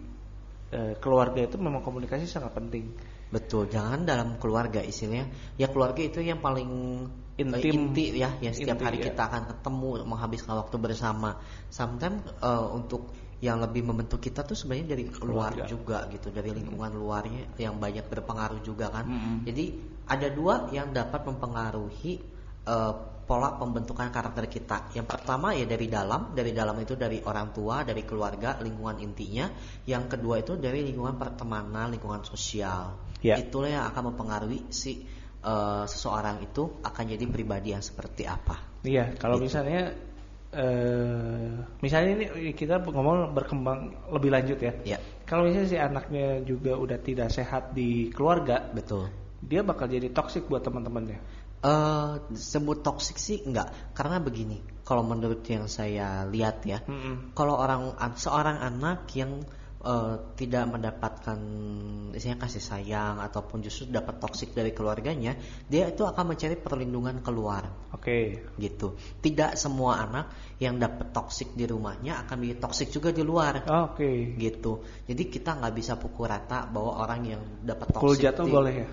[0.71, 2.91] eh, keluarga itu memang komunikasi sangat penting.
[3.31, 5.31] Betul, jangan dalam keluarga istilahnya.
[5.55, 6.67] Ya keluarga itu yang paling
[7.39, 7.95] eh, Intim.
[7.95, 9.05] inti ya, yang setiap Inti, hari ya.
[9.11, 11.39] kita akan ketemu, menghabiskan waktu bersama.
[11.71, 13.07] Sometimes eh, untuk
[13.41, 15.65] yang lebih membentuk kita tuh sebenarnya dari luar Keluarga.
[15.65, 19.37] juga gitu dari lingkungan luarnya yang banyak berpengaruh juga kan Mm-mm.
[19.49, 19.65] jadi
[20.05, 22.13] ada dua yang dapat mempengaruhi
[22.63, 27.49] eh, pola pembentukan karakter kita yang pertama ya dari dalam dari dalam itu dari orang
[27.49, 29.47] tua dari keluarga lingkungan intinya
[29.87, 33.37] yang kedua itu dari lingkungan pertemanan lingkungan sosial Ya.
[33.37, 35.05] itulah yang akan mempengaruhi si
[35.41, 39.45] eh, seseorang itu akan jadi pribadi yang seperti apa Iya, kalau Gitu.
[39.45, 39.93] misalnya
[40.51, 44.73] eh misalnya ini kita ngomong berkembang lebih lanjut ya.
[44.83, 49.07] ya Kalau misalnya si anaknya juga udah tidak sehat di keluarga, betul
[49.41, 51.17] dia bakal jadi toksik buat teman-temannya.
[51.61, 57.37] Eh, sebut toksik sih enggak karena begini kalau menurut yang saya lihat ya Mm-mm.
[57.37, 59.45] kalau orang seorang anak yang
[59.81, 61.39] eh, tidak mendapatkan
[62.13, 65.35] isinya kasih sayang ataupun justru dapat toksik dari keluarganya
[65.67, 68.45] dia itu akan mencari perlindungan keluar Oke.
[68.57, 73.65] gitu tidak semua anak yang dapat toksik di rumahnya akan menjadi toksik juga di luar
[73.89, 74.37] Oke.
[74.37, 78.53] gitu jadi kita nggak bisa pukul rata bahwa orang yang dapat Pukul toksik jatuh di-
[78.53, 78.89] boleh ya?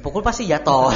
[0.00, 0.88] Pukul pasti jatuh.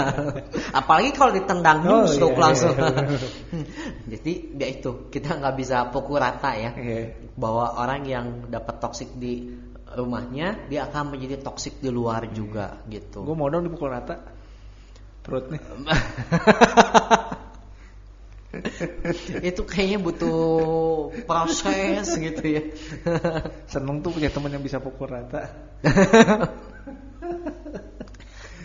[0.78, 2.76] Apalagi kalau ditendang Oh, nusuk iya, langsung.
[2.78, 3.18] iya.
[4.14, 7.18] Jadi ya itu kita nggak bisa pukul rata ya Iya.
[7.34, 9.50] bahwa orang yang dapat toksik di
[9.90, 13.26] rumahnya dia akan menjadi toksik di luar juga gitu.
[13.26, 14.22] Gue mau dong dipukul rata
[15.26, 15.58] perutnya.
[19.46, 22.62] itu kayaknya butuh proses gitu ya.
[23.66, 25.50] Seneng tuh punya teman yang bisa pukul rata.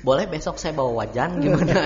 [0.06, 1.74] Boleh besok saya bawa wajan gimana?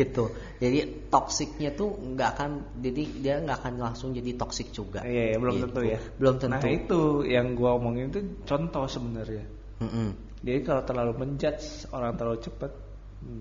[0.00, 0.30] gitu.
[0.62, 5.02] Jadi toksiknya tuh nggak akan jadi dia nggak akan langsung jadi toksik juga.
[5.02, 5.64] Iya, iya, belum Gitu.
[5.68, 5.98] tentu ya.
[6.16, 6.54] Belum tentu.
[6.56, 9.44] Nah itu yang gua omongin itu contoh sebenarnya.
[9.82, 10.08] Mm-mm.
[10.42, 12.72] Jadi kalau terlalu menjudge orang terlalu cepat,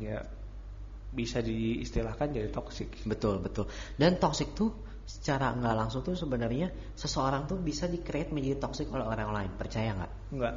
[0.01, 0.21] ya
[1.11, 3.05] bisa diistilahkan jadi toksik.
[3.05, 3.69] Betul betul.
[3.97, 4.73] Dan toksik tuh
[5.05, 9.51] secara nggak langsung tuh sebenarnya seseorang tuh bisa di create menjadi toksik oleh orang lain.
[9.57, 10.11] Percaya nggak?
[10.33, 10.55] Enggak.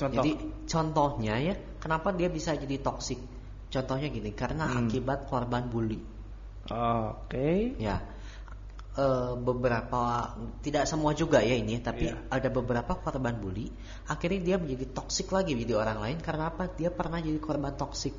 [0.00, 0.16] Contoh.
[0.16, 0.32] Jadi
[0.64, 3.20] contohnya ya, kenapa dia bisa jadi toksik?
[3.68, 4.88] Contohnya gini, karena Hmm.
[4.88, 6.00] akibat korban bully.
[6.70, 7.76] Oke.
[7.76, 8.00] Ya,
[8.96, 12.16] eh, beberapa tidak semua juga ya ini, tapi Iya.
[12.32, 13.68] ada beberapa korban bully.
[14.06, 16.72] Akhirnya dia menjadi toksik lagi jadi orang lain karena apa?
[16.72, 18.14] Dia pernah jadi korban toksik.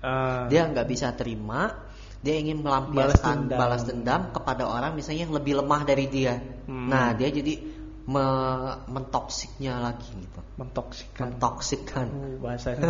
[0.00, 1.76] Eh, Dia nggak bisa terima,
[2.24, 3.58] dia ingin Balas melampiaskan dendam.
[3.60, 4.20] balas dendam.
[4.32, 6.40] kepada orang misalnya yang lebih lemah dari dia.
[6.64, 6.88] Hmm.
[6.88, 11.36] Nah, dia jadi me- mentoksiknya lagi gitu, mentoksikkan.
[11.36, 12.86] mentoksikkan, Uh, bahasanya.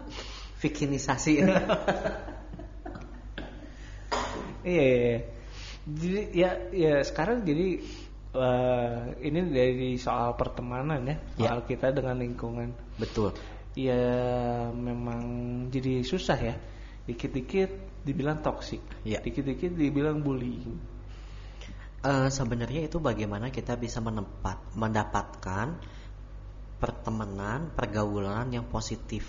[0.62, 1.32] vikinisasi.
[4.62, 5.18] Iya, iya, iya.
[5.82, 7.82] Jadi ya ya sekarang jadi
[8.32, 11.50] eh, ini dari soal pertemanan ya, Ya.
[11.50, 12.70] soal kita dengan lingkungan.
[12.94, 13.34] Betul.
[13.74, 13.98] Ya
[14.70, 15.22] memang
[15.74, 16.54] jadi susah ya.
[17.02, 17.70] Dikit-dikit
[18.06, 19.18] dibilang toksik, Ya.
[19.18, 20.78] dikit-dikit dibilang bullying.
[22.02, 25.78] Eh, sebenarnya itu bagaimana kita bisa menempat, mendapatkan
[26.82, 29.22] pertemanan, pergaulan yang positif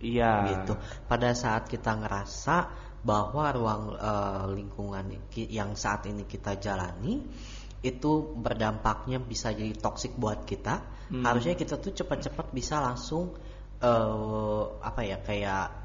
[0.00, 0.56] Iya.
[0.56, 0.72] gitu.
[1.04, 2.56] Pada saat kita ngerasa
[3.04, 5.04] bahwa ruang eh, lingkungan
[5.36, 7.20] yang saat ini kita jalani
[7.84, 10.80] itu berdampaknya bisa jadi toksik buat kita,
[11.12, 11.24] Hmm.
[11.24, 13.36] harusnya kita tuh cepat-cepat bisa langsung
[13.80, 15.79] eh, apa ya kayak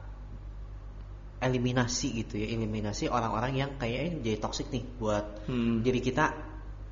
[1.45, 5.85] eliminasi gitu ya, eliminasi orang-orang yang kayaknya jadi toksik nih buat Hmm.
[5.85, 6.25] diri kita.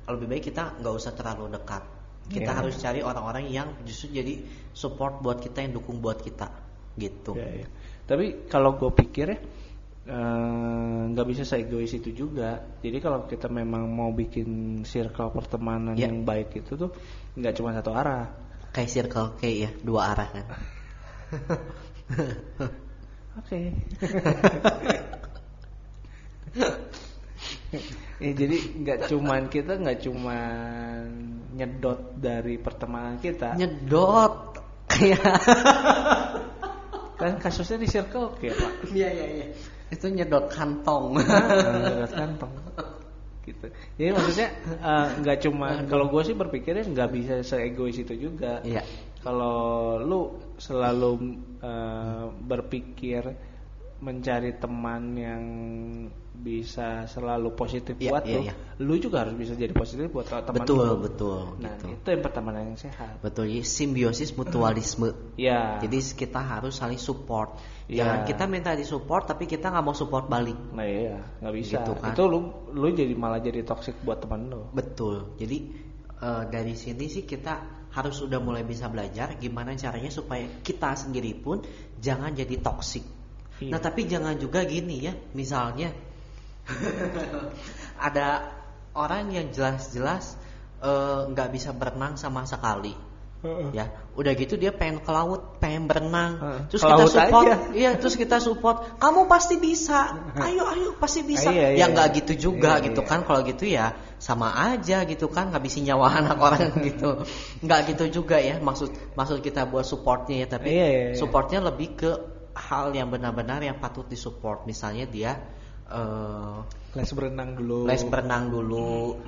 [0.04, 1.82] Lebih baik kita nggak usah terlalu dekat.
[2.24, 2.58] Kita Iya.
[2.60, 4.40] harus cari orang-orang yang justru jadi
[4.72, 6.48] support buat kita, yang dukung buat kita,
[6.96, 7.36] gitu.
[7.36, 7.68] Ya, ya.
[8.04, 9.38] Tapi kalau gue pikir ya
[10.04, 12.60] eh, nggak bisa seegois itu juga.
[12.84, 16.12] Jadi kalau kita memang mau bikin circle pertemanan Ya.
[16.12, 16.92] yang baik itu tuh
[17.32, 18.28] nggak cuma satu arah.
[18.76, 20.46] Kayak circle K ya, dua arah kan.
[23.34, 23.74] Oke.
[28.22, 31.02] ya, jadi nggak cuman kita nggak cuman
[31.58, 33.58] nyedot dari pertemanan kita.
[33.58, 34.62] Nyedot.
[34.86, 35.34] Kayak
[37.18, 38.72] kan kasusnya di circle kayak pak.
[38.94, 39.46] Iya iya iya.
[39.90, 41.18] Itu nyedot kantong.
[41.18, 42.52] Nyedot kantong.
[43.44, 43.66] Gitu.
[44.00, 48.62] Jadi maksudnya eh, nggak cuma kalau gue sih berpikirnya nggak bisa seegois itu juga.
[48.62, 48.86] Iya.
[49.24, 50.20] Kalau lu
[50.60, 51.10] selalu
[51.64, 53.22] eh, berpikir
[54.04, 55.42] mencari teman yang
[56.34, 58.54] bisa selalu positif Iya, buat iya, lu, iya.
[58.84, 60.96] lu juga harus bisa jadi positif buat teman Betul lu.
[61.00, 61.94] betul Nah, gitu.
[61.94, 63.22] itu yang pertemanan yang sehat.
[63.24, 65.14] Betul, simbiosis mutualisme.
[65.40, 65.78] Ya.
[65.80, 67.56] Jadi kita harus saling support.
[67.88, 68.04] Iya.
[68.04, 70.58] Jangan kita minta di support tapi kita nggak mau support balik.
[70.74, 71.80] Nah iya, nggak bisa.
[71.80, 72.12] Gitu kan.
[72.12, 72.38] Itu lu
[72.76, 74.68] lu jadi malah jadi toxic buat teman lu.
[74.74, 75.38] Betul.
[75.40, 75.70] Jadi
[76.18, 81.30] eh, dari sini sih kita harus udah mulai bisa belajar gimana caranya supaya kita sendiri
[81.38, 81.62] pun
[82.02, 83.06] jangan jadi toksik.
[83.62, 83.70] Iya.
[83.70, 85.94] Nah tapi jangan juga gini ya, misalnya
[88.10, 88.50] ada
[88.98, 90.34] orang yang jelas-jelas
[90.82, 92.94] eh, nggak bisa berenang sama sekali
[93.76, 96.38] ya udah gitu dia pengen ke laut pengen berenang.
[96.38, 96.60] Heeh.
[96.70, 97.44] terus kita support.
[97.44, 97.56] aja.
[97.74, 98.76] iya terus kita support.
[99.02, 100.14] Kamu pasti bisa.
[100.38, 101.50] Ayo ayo pasti bisa.
[101.50, 102.16] Iya, iya, ya nggak iya.
[102.22, 103.10] gitu juga Iya, gitu iya.
[103.10, 103.20] kan.
[103.26, 103.86] Kalau gitu ya
[104.22, 105.50] sama aja gitu kan.
[105.50, 107.26] Ngabisin nyawa anak orang gitu.
[107.60, 108.62] Nggak gitu juga ya.
[108.62, 110.46] Maksud maksud kita buat supportnya ya.
[110.48, 111.16] Tapi Iya, iya, iya.
[111.18, 112.10] supportnya lebih ke
[112.54, 115.42] hal yang benar-benar yang patut disupport misalnya dia
[115.90, 116.58] eh,
[116.94, 117.78] les berenang dulu.
[117.90, 119.18] Les berenang dulu.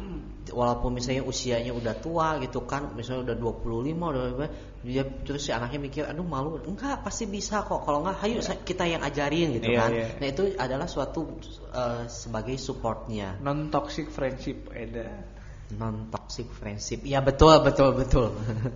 [0.47, 4.47] Walaupun misalnya usianya udah tua gitu kan misalnya udah 25 udah
[4.87, 6.63] dia terus si anaknya mikir aduh malu.
[6.63, 7.83] Enggak pasti bisa kok.
[7.83, 9.91] Kalau enggak ayo sa- kita yang ajarin gitu Iya, kan.
[9.91, 10.07] iya.
[10.23, 11.27] nah itu adalah suatu
[11.75, 13.35] eh, sebagai supportnya.
[13.43, 15.27] Non toxic friendship ada
[15.75, 17.03] non toxic friendship.
[17.03, 18.31] Ya betul betul betul.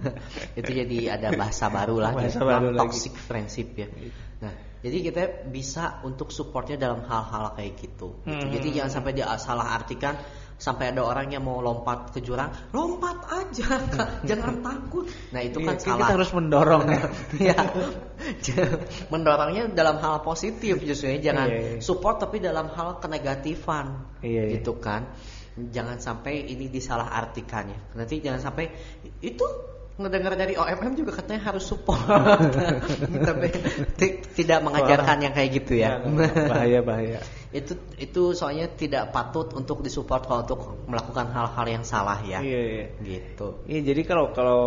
[0.59, 2.18] Itu jadi ada bahasa baru lah.
[2.18, 3.22] Bahasa baru non toxic lagi.
[3.31, 3.87] friendship ya.
[4.42, 8.28] Nah jadi kita bisa untuk supportnya dalam hal-hal kayak gitu, gitu.
[8.28, 8.50] Hmm.
[8.52, 10.16] jadi jangan sampai dia salah artikan
[10.60, 13.80] sampai ada orang yang mau lompat ke jurang lompat aja
[14.28, 17.02] jangan takut nah itu kan Iya, salah kita harus mendorong ya
[17.56, 17.58] ya
[19.12, 21.80] mendorongnya dalam hal positif justru ya jangan Iya, iya.
[21.80, 24.60] support tapi dalam hal kenegatifan Iya, iya.
[24.60, 25.08] gitu kan
[25.56, 28.68] jangan sampai ini disalah artikan ya nanti jangan sampai
[29.24, 29.44] itu
[30.00, 32.00] ngedengar dari OMM juga katanya harus support.
[33.28, 33.48] Tapi
[34.00, 36.00] ti- tidak mengajarkan yang kayak gitu ya.
[36.48, 37.20] Bahaya bahaya.
[37.52, 42.40] Itu itu soalnya tidak patut untuk disupport kalau untuk melakukan hal-hal yang salah ya.
[42.40, 42.86] Iya iya.
[42.98, 43.46] Gitu.
[43.68, 44.62] Iya jadi kalau kalau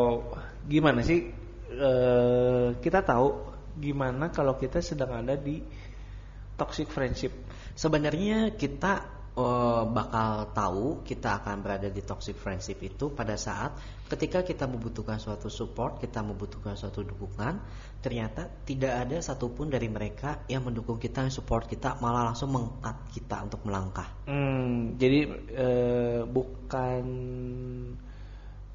[0.70, 1.34] gimana sih
[1.74, 5.60] eh, kita tahu gimana kalau kita sedang ada di
[6.54, 7.34] toxic friendship.
[7.74, 13.74] Sebenarnya kita eh, bakal tahu kita akan berada di toxic friendship itu pada saat
[14.14, 17.58] ketika kita membutuhkan suatu support, kita membutuhkan suatu dukungan,
[17.98, 22.94] ternyata tidak ada satupun dari mereka yang mendukung kita, yang support kita, malah langsung mengkat
[23.10, 24.06] kita untuk melangkah.
[24.30, 25.20] Hmm, jadi
[25.50, 27.04] eh, bukan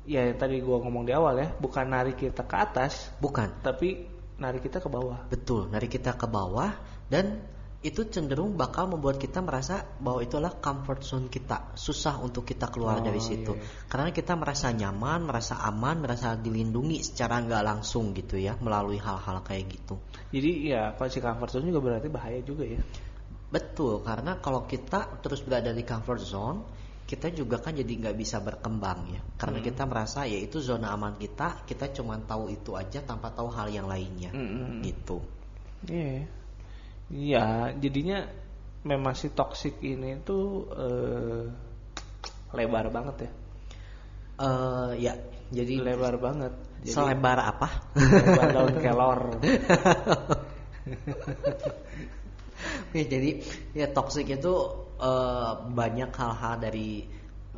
[0.09, 4.09] ya yang tadi gua ngomong di awal ya, bukan narik kita ke atas, Bukan, tapi
[4.43, 5.29] narik kita ke bawah.
[5.31, 6.75] betul, dari kita ke bawah
[7.13, 7.43] dan
[7.79, 12.99] itu cenderung bakal membuat kita merasa bahwa itulah comfort zone kita, susah untuk kita keluar
[12.99, 13.55] Oh, dari situ.
[13.55, 13.87] iya.
[13.87, 19.47] Karena kita merasa nyaman, merasa aman, merasa dilindungi secara nggak langsung gitu ya, melalui hal-hal
[19.47, 19.95] kayak gitu.
[20.35, 22.83] Jadi ya kalau si comfort zone juga berarti bahaya juga ya.
[23.49, 26.59] Betul, karena kalau kita terus berada di comfort zone,
[27.09, 29.23] kita juga kan jadi nggak bisa berkembang ya.
[29.39, 33.49] Karena kita merasa ya itu zona aman kita, kita cuma tahu itu aja tanpa tahu
[33.55, 34.83] hal yang lainnya, Mm-mm.
[34.83, 35.23] gitu.
[35.87, 36.27] Iya.
[37.09, 38.29] Iya, jadinya
[38.85, 41.49] memang si toxic ini tuh eh,
[42.53, 43.31] lebar banget ya.
[44.39, 45.15] eh ya,
[45.51, 46.53] jadi lebar banget.
[46.85, 47.69] Jadi, selebar apa?
[47.97, 49.21] lebar daun kelor.
[52.97, 53.31] ya, jadi
[53.73, 54.55] ya toxic itu
[55.01, 57.09] eh, banyak hal-hal dari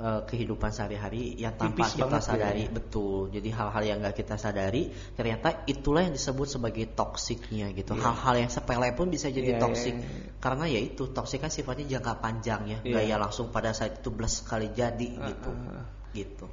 [0.00, 2.24] eh, kehidupan sehari-hari yang tanpa Tipis kita ya.
[2.24, 3.28] sadari betul.
[3.28, 7.92] Jadi hal-hal yang nggak kita sadari ternyata itulah yang disebut sebagai toksiknya gitu.
[7.92, 8.02] Iya.
[8.08, 9.94] Hal-hal yang sepele pun bisa jadi Iya, toksik.
[9.94, 10.32] iya, iya.
[10.40, 13.14] Karena ya itu toksik kan sifatnya jangka panjang ya, nggak Iya.
[13.14, 15.50] ya langsung pada saat itu belas sekali jadi gitu.
[15.52, 15.86] ah, ah.
[16.16, 16.46] Gitu.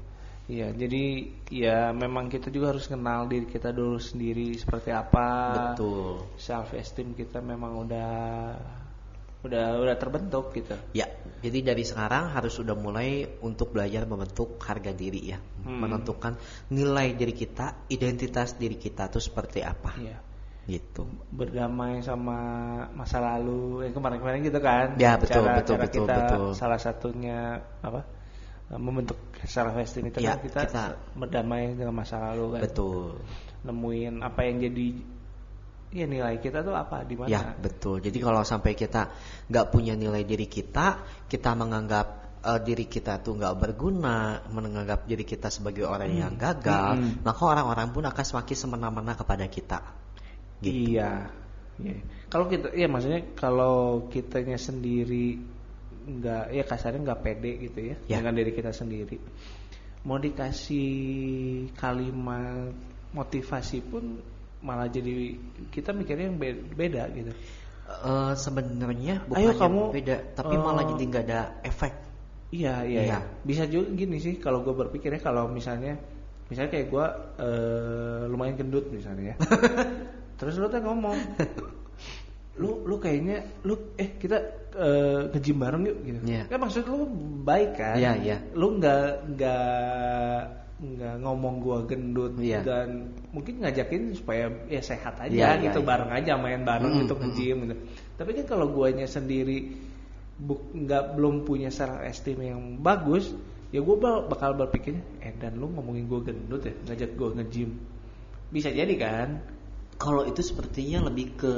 [0.48, 1.04] Iya, jadi
[1.52, 5.28] ya memang kita juga harus kenal diri kita dulu sendiri seperti apa.
[5.76, 6.24] Betul.
[6.40, 8.08] Self esteem kita memang udah
[9.38, 10.74] udah udah terbentuk gitu.
[10.92, 11.06] Ya,
[11.40, 15.86] jadi dari sekarang harus sudah mulai untuk belajar membentuk harga diri ya, Hmm.
[15.86, 16.36] menentukan
[16.74, 20.18] nilai diri kita, identitas diri kita itu seperti apa, Iya.
[20.66, 21.06] gitu.
[21.30, 22.38] Berdamai sama
[22.92, 24.98] masa lalu yang kemarin-kemarin gitu kan.
[24.98, 26.48] Ya, betul, cara, betul, cara betul, kita betul.
[26.58, 28.02] salah satunya apa?
[28.68, 29.16] Membentuk
[29.48, 32.62] self esteem itu Ya, kan kita, kita- berdamai dengan masa lalu kan.
[32.68, 33.16] Betul.
[33.64, 34.88] Nemuin apa yang jadi
[35.92, 37.32] ya nilai kita tuh apa di mana?
[37.32, 38.04] Ya, betul.
[38.04, 39.12] Jadi kalau sampai kita
[39.48, 42.08] nggak punya nilai diri kita, kita menganggap
[42.48, 47.20] eh, diri kita tuh nggak berguna, menganggap diri kita sebagai orang yang gagal, Hmm.
[47.24, 49.80] maka orang-orang pun akan semakin semena-mena kepada kita.
[50.62, 50.96] Gitu.
[50.96, 51.28] Iya.
[51.78, 51.98] Iya.
[52.28, 55.38] Kalau kita, iya maksudnya kalau kitanya sendiri
[56.08, 58.18] nggak, ya kasarnya nggak pede gitu ya, Ya.
[58.24, 59.18] dengan diri kita sendiri.
[60.08, 60.94] Mau dikasih
[61.76, 62.72] kalimat
[63.12, 64.24] motivasi pun
[64.60, 65.38] malah jadi
[65.70, 67.32] kita mikirnya yang be- beda gitu.
[67.88, 71.94] Eh, sebenarnya Ayo bukan kamu, beda, tapi malah eh, jadi nggak ada efek.
[72.52, 73.02] Iya, iya, Iya.
[73.08, 73.20] iya.
[73.44, 75.96] Bisa juga gini sih kalau gue berpikirnya kalau misalnya,
[76.48, 77.06] misalnya kayak gue
[77.40, 79.36] eh, lumayan gendut misalnya ya.
[80.40, 81.18] Terus lu tuh ngomong,
[82.58, 84.38] lu lu kayaknya lu eh kita
[84.76, 86.20] eh, nge-gym bareng yuk gitu.
[86.28, 86.44] Iya.
[86.50, 87.08] Kan maksud lu
[87.42, 87.96] baik kan?
[87.96, 88.38] Iya, iya.
[88.52, 90.38] Lu nggak nggak
[90.78, 92.62] nggak ngomong gua gendut Iya.
[92.62, 92.90] dan
[93.34, 95.88] mungkin ngajakin supaya ya sehat aja iya, gitu iya.
[95.90, 97.76] bareng aja main bareng Mm, gitu mm, nge-gym gitu.
[98.18, 99.74] Tapi kan kalau guanya sendiri
[100.38, 103.34] nggak belum punya self esteem yang bagus
[103.74, 103.96] ya gue
[104.32, 107.70] bakal berpikir eh dan lu ngomongin gue gendut ya ngajak gue nge-gym
[108.54, 109.30] bisa jadi kan
[109.98, 111.52] Kalau itu sepertinya lebih ke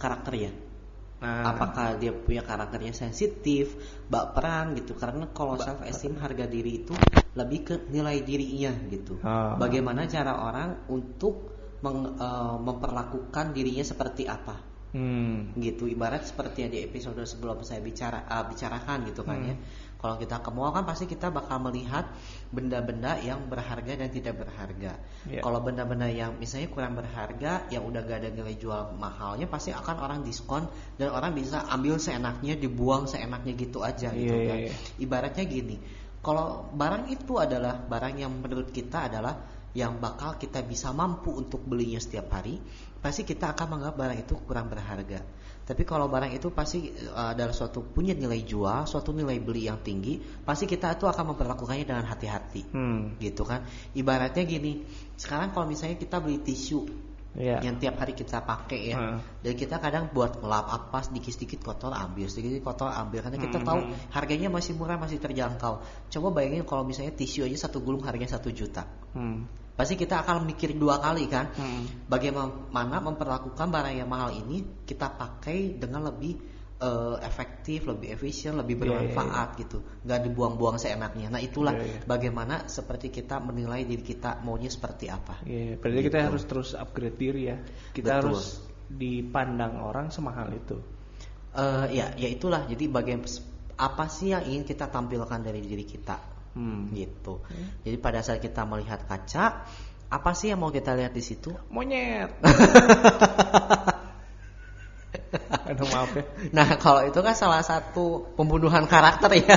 [0.00, 0.52] karakter ya.
[1.22, 3.64] Nah Apakah dia punya karakternya sensitif,
[4.12, 4.92] baperan gitu?
[5.02, 6.96] Karena kalau self esteem harga diri itu
[7.38, 9.14] lebih ke nilai dirinya gitu.
[9.22, 9.58] Ah.
[9.60, 11.34] Bagaimana cara orang untuk
[11.84, 14.56] meng- eh, memperlakukan dirinya seperti apa?
[14.92, 19.48] hmm, gitu ibarat seperti yang di episode sebelum saya bicara uh, bicarakan gitu kan Hmm.
[19.52, 19.56] ya
[20.02, 22.10] kalau kita ke mall kan pasti kita bakal melihat
[22.50, 25.38] benda-benda yang berharga dan tidak berharga Iya.
[25.46, 29.96] kalau benda-benda yang misalnya kurang berharga yang udah gak ada nilai jual mahalnya pasti akan
[30.02, 30.66] orang diskon
[30.98, 34.72] dan orang bisa ambil seenaknya dibuang seenaknya gitu aja gitu Iya, kan iya.
[34.98, 35.76] ibaratnya gini
[36.18, 39.38] kalau barang itu adalah barang yang menurut kita adalah
[39.72, 42.60] yang bakal kita bisa mampu untuk belinya setiap hari
[43.02, 45.20] pasti kita akan menganggap barang itu kurang berharga.
[45.62, 49.78] Tapi kalau barang itu pasti uh, adalah suatu punya nilai jual suatu nilai beli yang
[49.82, 52.70] tinggi pasti kita itu akan memperlakukannya dengan hati-hati.
[52.70, 53.66] Hmm, gitu kan?
[53.94, 54.86] Ibaratnya gini
[55.18, 59.18] sekarang kalau misalnya kita beli tisu ya yang tiap hari kita pakai ya Hmm.
[59.40, 63.22] dan kita kadang buat ngelap apa sedikit-sedikit kotor ambil sedikit kotor ambil.
[63.22, 63.66] Karena kita Hmm.
[63.66, 63.80] tahu
[64.12, 65.80] harganya masih murah masih terjangkau.
[66.10, 68.84] Coba bayangin kalau misalnya tisu aja satu gulung harganya satu juta.
[69.14, 72.06] Hmm, pasti kita akan mikir dua kali kan hmm.
[72.06, 76.36] bagaimana memperlakukan barang yang mahal ini kita pakai dengan lebih
[76.82, 81.30] eh, efektif, lebih efisien, lebih Iya, bermanfaat gitu, nggak dibuang-buang seenaknya.
[81.30, 82.00] Nah itulah Iya, iya.
[82.04, 85.40] bagaimana seperti kita menilai diri kita maunya seperti apa.
[85.46, 86.26] Iya, berarti kita Gitu.
[86.28, 87.56] harus terus upgrade diri ya.
[87.94, 88.34] Kita Betul.
[88.34, 88.42] harus
[88.92, 90.76] dipandang orang semahal itu.
[91.54, 92.66] Eh, ya, ya itulah.
[92.66, 93.22] Jadi bagian
[93.78, 96.16] apa sih yang ingin kita tampilkan dari diri kita,
[96.52, 96.92] Hmm.
[96.92, 97.40] gitu.
[97.80, 99.64] Jadi pada saat kita melihat kaca,
[100.12, 101.56] apa sih yang mau kita lihat di situ?
[101.72, 102.28] Monyet.
[105.72, 106.24] Aduh maaf ya.
[106.52, 109.56] Nah, kalau itu kan salah satu pembunuhan karakter ya.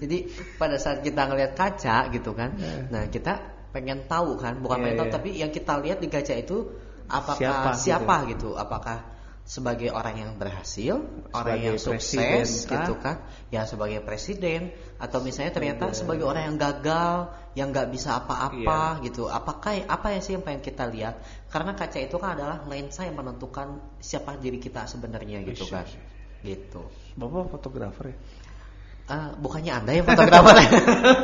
[0.00, 0.28] Jadi
[0.60, 2.54] pada saat kita ngelihat kaca gitu kan,
[2.92, 3.40] nah kita
[3.72, 5.14] pengen tahu kan, bukan Iya, pengen tahu, iya.
[5.16, 6.70] tapi yang kita lihat di kaca itu
[7.08, 8.52] apakah Siapa, siapa, gitu.
[8.54, 8.60] gitu.
[8.60, 9.13] apakah
[9.44, 11.04] sebagai orang yang berhasil,
[11.36, 12.72] orang Sebagai yang presiden sukses kah?
[12.80, 13.16] gitu kan,
[13.52, 19.04] ya sebagai presiden atau misalnya ternyata sebagai orang yang gagal, yang nggak bisa apa-apa Iya.
[19.04, 19.28] gitu.
[19.28, 21.20] Apakah apa ya sih yang pengen kita lihat?
[21.52, 25.84] Karena kaca itu kan adalah lensa yang menentukan siapa diri kita sebenarnya gitu Yes, kan.
[25.84, 26.00] yes.
[26.40, 26.80] Gitu.
[27.20, 28.16] Bapak fotografer ya?
[29.04, 30.56] Eh, bukannya anda yang fotografer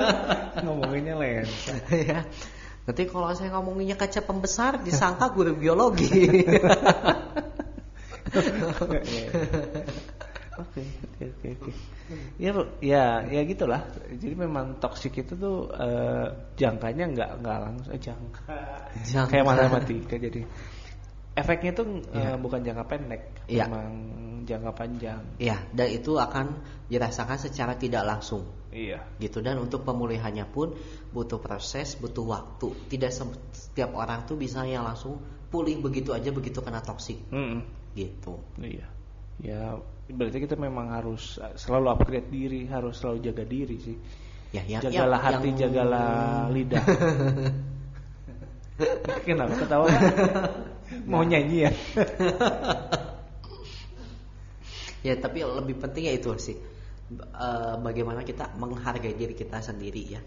[0.68, 1.72] Ngomonginnya lensa.
[2.12, 2.28] ya.
[2.84, 6.08] Nanti kalau saya ngomonginnya kaca pembesar disangka guru biologi.
[10.60, 11.72] Oke, oke, oke, oke.
[12.36, 12.52] Ya,
[12.84, 13.80] ya, ya gitulah.
[14.12, 16.26] Jadi memang toksik itu tuh eh,
[16.58, 18.42] jangkanya nggak nggak langsung eh, jangka.
[19.08, 19.30] Jangka.
[19.32, 20.42] Kayak matematika jadi
[21.38, 22.36] efeknya tuh eh, Iya.
[22.36, 23.64] bukan jangka pendek, Iya.
[23.70, 23.90] memang
[24.44, 25.22] jangka panjang.
[25.38, 28.44] ya, dan itu akan dirasakan secara tidak langsung.
[28.70, 29.02] Iya.
[29.18, 30.78] gitu dan untuk pemulihannya pun
[31.10, 33.10] butuh proses butuh waktu tidak
[33.50, 35.18] setiap orang tuh bisa yang langsung
[35.50, 37.66] pulih begitu aja begitu kena toksik Mm-mm.
[37.94, 38.86] Gitu Iya.
[39.40, 39.72] Ya,
[40.12, 43.96] berarti kita memang harus selalu upgrade diri, harus selalu jaga diri sih.
[44.50, 46.10] ya ya jagalah ya, hati, yang- jagalah
[46.54, 46.82] lidah.
[49.28, 49.86] Kenapa ketawa?
[51.06, 51.70] Mau nyanyi ya?
[55.06, 56.56] ya tapi lebih penting ya itu sih
[57.10, 60.22] Eh, bagaimana kita menghargai diri kita sendiri ya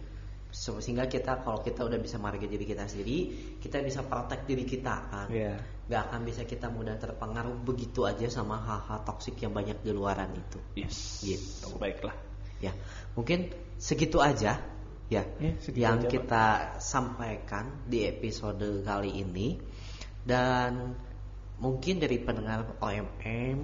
[0.53, 3.17] sehingga kita kalau kita udah bisa menghargai diri kita sendiri
[3.57, 5.57] kita bisa praktek diri kita kan Iya.
[5.89, 10.29] nggak akan bisa kita mudah terpengaruh begitu aja sama hal-hal toksik yang banyak di luaran
[10.37, 11.25] itu Yes.
[11.25, 11.73] Gitu.
[11.81, 12.13] Baiklah.
[12.61, 12.71] Ya,
[13.17, 13.49] mungkin
[13.81, 14.61] segitu aja
[15.11, 16.13] ya Ya, segitu yang aja, Pak.
[16.15, 16.45] kita
[16.79, 19.57] sampaikan di episode kali ini.
[20.23, 20.95] Dan
[21.59, 23.57] mungkin dari pendengar OMM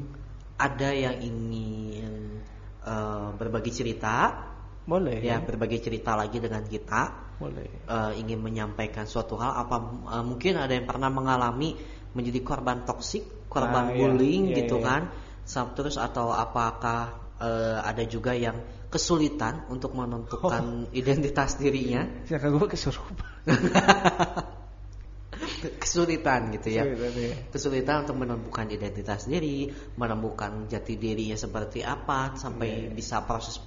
[0.59, 2.43] ada yang ingin
[2.83, 4.48] eh, berbagi cerita,
[4.89, 5.21] Boleh.
[5.21, 7.69] ya berbagi cerita lagi dengan kita, Boleh.
[7.85, 9.77] eh, ingin menyampaikan suatu hal apa
[10.17, 11.77] eh, mungkin ada yang pernah mengalami
[12.17, 13.97] menjadi korban toksik, korban Ah, iya.
[14.01, 14.85] bullying Iya, gitu iya.
[14.89, 15.01] kan.
[15.77, 18.57] Terus atau apakah eh, ada juga yang
[18.89, 23.29] kesulitan untuk menentukan identitas dirinya, Siapa gue kesurupan.
[25.79, 26.83] kesulitan gitu ya.
[26.83, 27.35] Kesulitan, ya.
[27.53, 32.95] Kesulitan untuk menemukan identitas diri, menemukan jati dirinya seperti apa sampai Iya.
[32.95, 33.59] bisa proses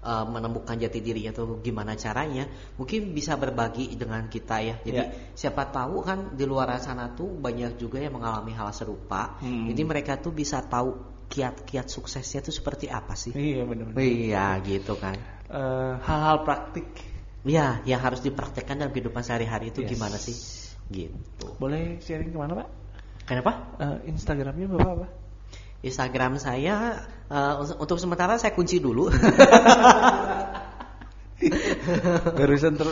[0.00, 2.48] eh, menemukan jati dirinya itu gimana caranya.
[2.80, 4.74] Mungkin bisa berbagi dengan kita ya.
[4.80, 5.32] Jadi Iya.
[5.36, 9.36] siapa tahu kan di luar sana tuh banyak juga yang mengalami hal serupa.
[9.44, 9.68] Hmm.
[9.68, 10.96] Jadi mereka tuh bisa tahu
[11.30, 13.30] kiat-kiat suksesnya tuh seperti apa sih.
[13.30, 14.02] Iya benar-benar.
[14.02, 15.14] Iya gitu kan.
[15.50, 16.88] Eh, hal-hal praktik.
[17.40, 19.90] Iya, yang harus dipraktekkan dalam kehidupan sehari-hari itu Yes.
[19.96, 20.36] gimana sih?
[20.92, 21.46] Gitu.
[21.56, 22.68] Boleh sharing ke mana pak?
[23.24, 23.52] Kenapa?
[23.80, 25.06] Eh, Instagramnya bapak apa?
[25.80, 27.00] Instagram saya
[27.30, 29.08] eh, untuk sementara saya kunci dulu.
[32.36, 32.84] Barusan ter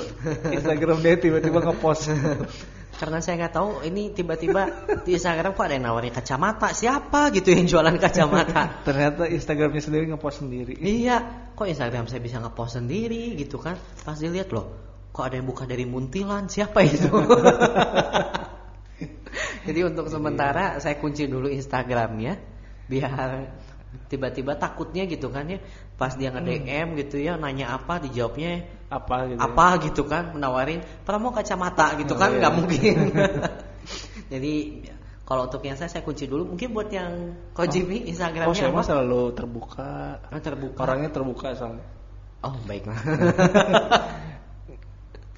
[0.57, 2.09] Instagram dia tiba-tiba ngepost.
[2.99, 6.74] Karena saya nggak tahu ini tiba-tiba di Instagram kok ada yang nawarin kacamata.
[6.74, 8.74] Siapa gitu yang jualan kacamata?
[8.89, 10.74] Ternyata Instagramnya sendiri ngepost sendiri.
[10.82, 11.22] Iya,
[11.55, 13.78] kok Instagram saya bisa ngepost sendiri gitu kan?
[14.03, 14.74] Pas dilihat loh,
[15.14, 16.51] kok ada yang buka dari Muntilan?
[16.51, 17.07] Siapa itu?
[19.68, 22.34] Jadi untuk sementara saya kunci dulu Instagramnya
[22.91, 23.30] biar
[24.09, 25.59] tiba-tiba takutnya gitu kan ya
[25.97, 29.36] pas dia nge DM gitu ya nanya apa dijawabnya Apa gitu?
[29.36, 29.45] ya?
[29.49, 32.39] apa gitu kan menawarin pernah mau kacamata gitu Oh, kan iya.
[32.41, 32.97] nggak mungkin
[34.32, 34.55] jadi
[35.24, 38.72] kalau untuk yang saya saya kunci dulu mungkin buat yang kau Jimmy Oh Instagramnya saya
[38.72, 39.91] mah apa selalu terbuka.
[40.24, 41.84] Ah, terbuka Orangnya terbuka soalnya.
[42.45, 42.97] oh baiklah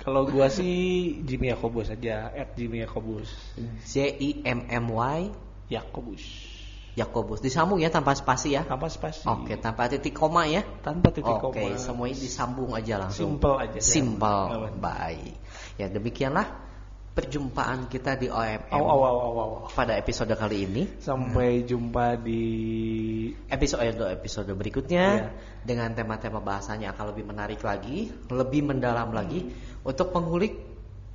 [0.01, 3.29] Kalau gua sih Jimmy Yakobus aja, at Jimmy Yakobus.
[3.85, 5.29] J I M M Y
[5.69, 6.25] Yakobus.
[6.99, 9.23] Yakobus disambung ya tanpa spasi ya Tanpa spasi.
[9.23, 11.79] oke tanpa titik koma ya Tanpa titik Oke, koma.
[11.79, 13.39] semuanya disambung aja langsung.
[13.39, 13.79] Simple aja.
[13.79, 14.43] Simple.
[14.51, 14.75] Aman.
[14.83, 15.35] Baik.
[15.79, 16.51] Ya, demikianlah
[17.11, 19.51] perjumpaan kita di OMM Aw, aw, aw, aw, aw.
[19.75, 20.83] pada episode kali ini.
[21.03, 22.43] Sampai jumpa di
[23.47, 25.29] Episode episode berikutnya Iya.
[25.67, 29.51] dengan tema-tema bahasanya akan lebih menarik lagi, lebih mendalam lagi
[29.83, 30.55] untuk pengulik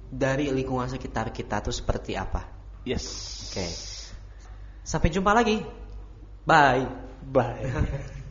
[0.06, 2.44] dari lingkungan sekitar kita tuh seperti apa.
[2.84, 3.06] Yes.
[3.50, 3.95] Oke.
[4.86, 5.66] Sampai jumpa lagi.
[6.46, 6.86] Bye.
[7.34, 7.66] Bye.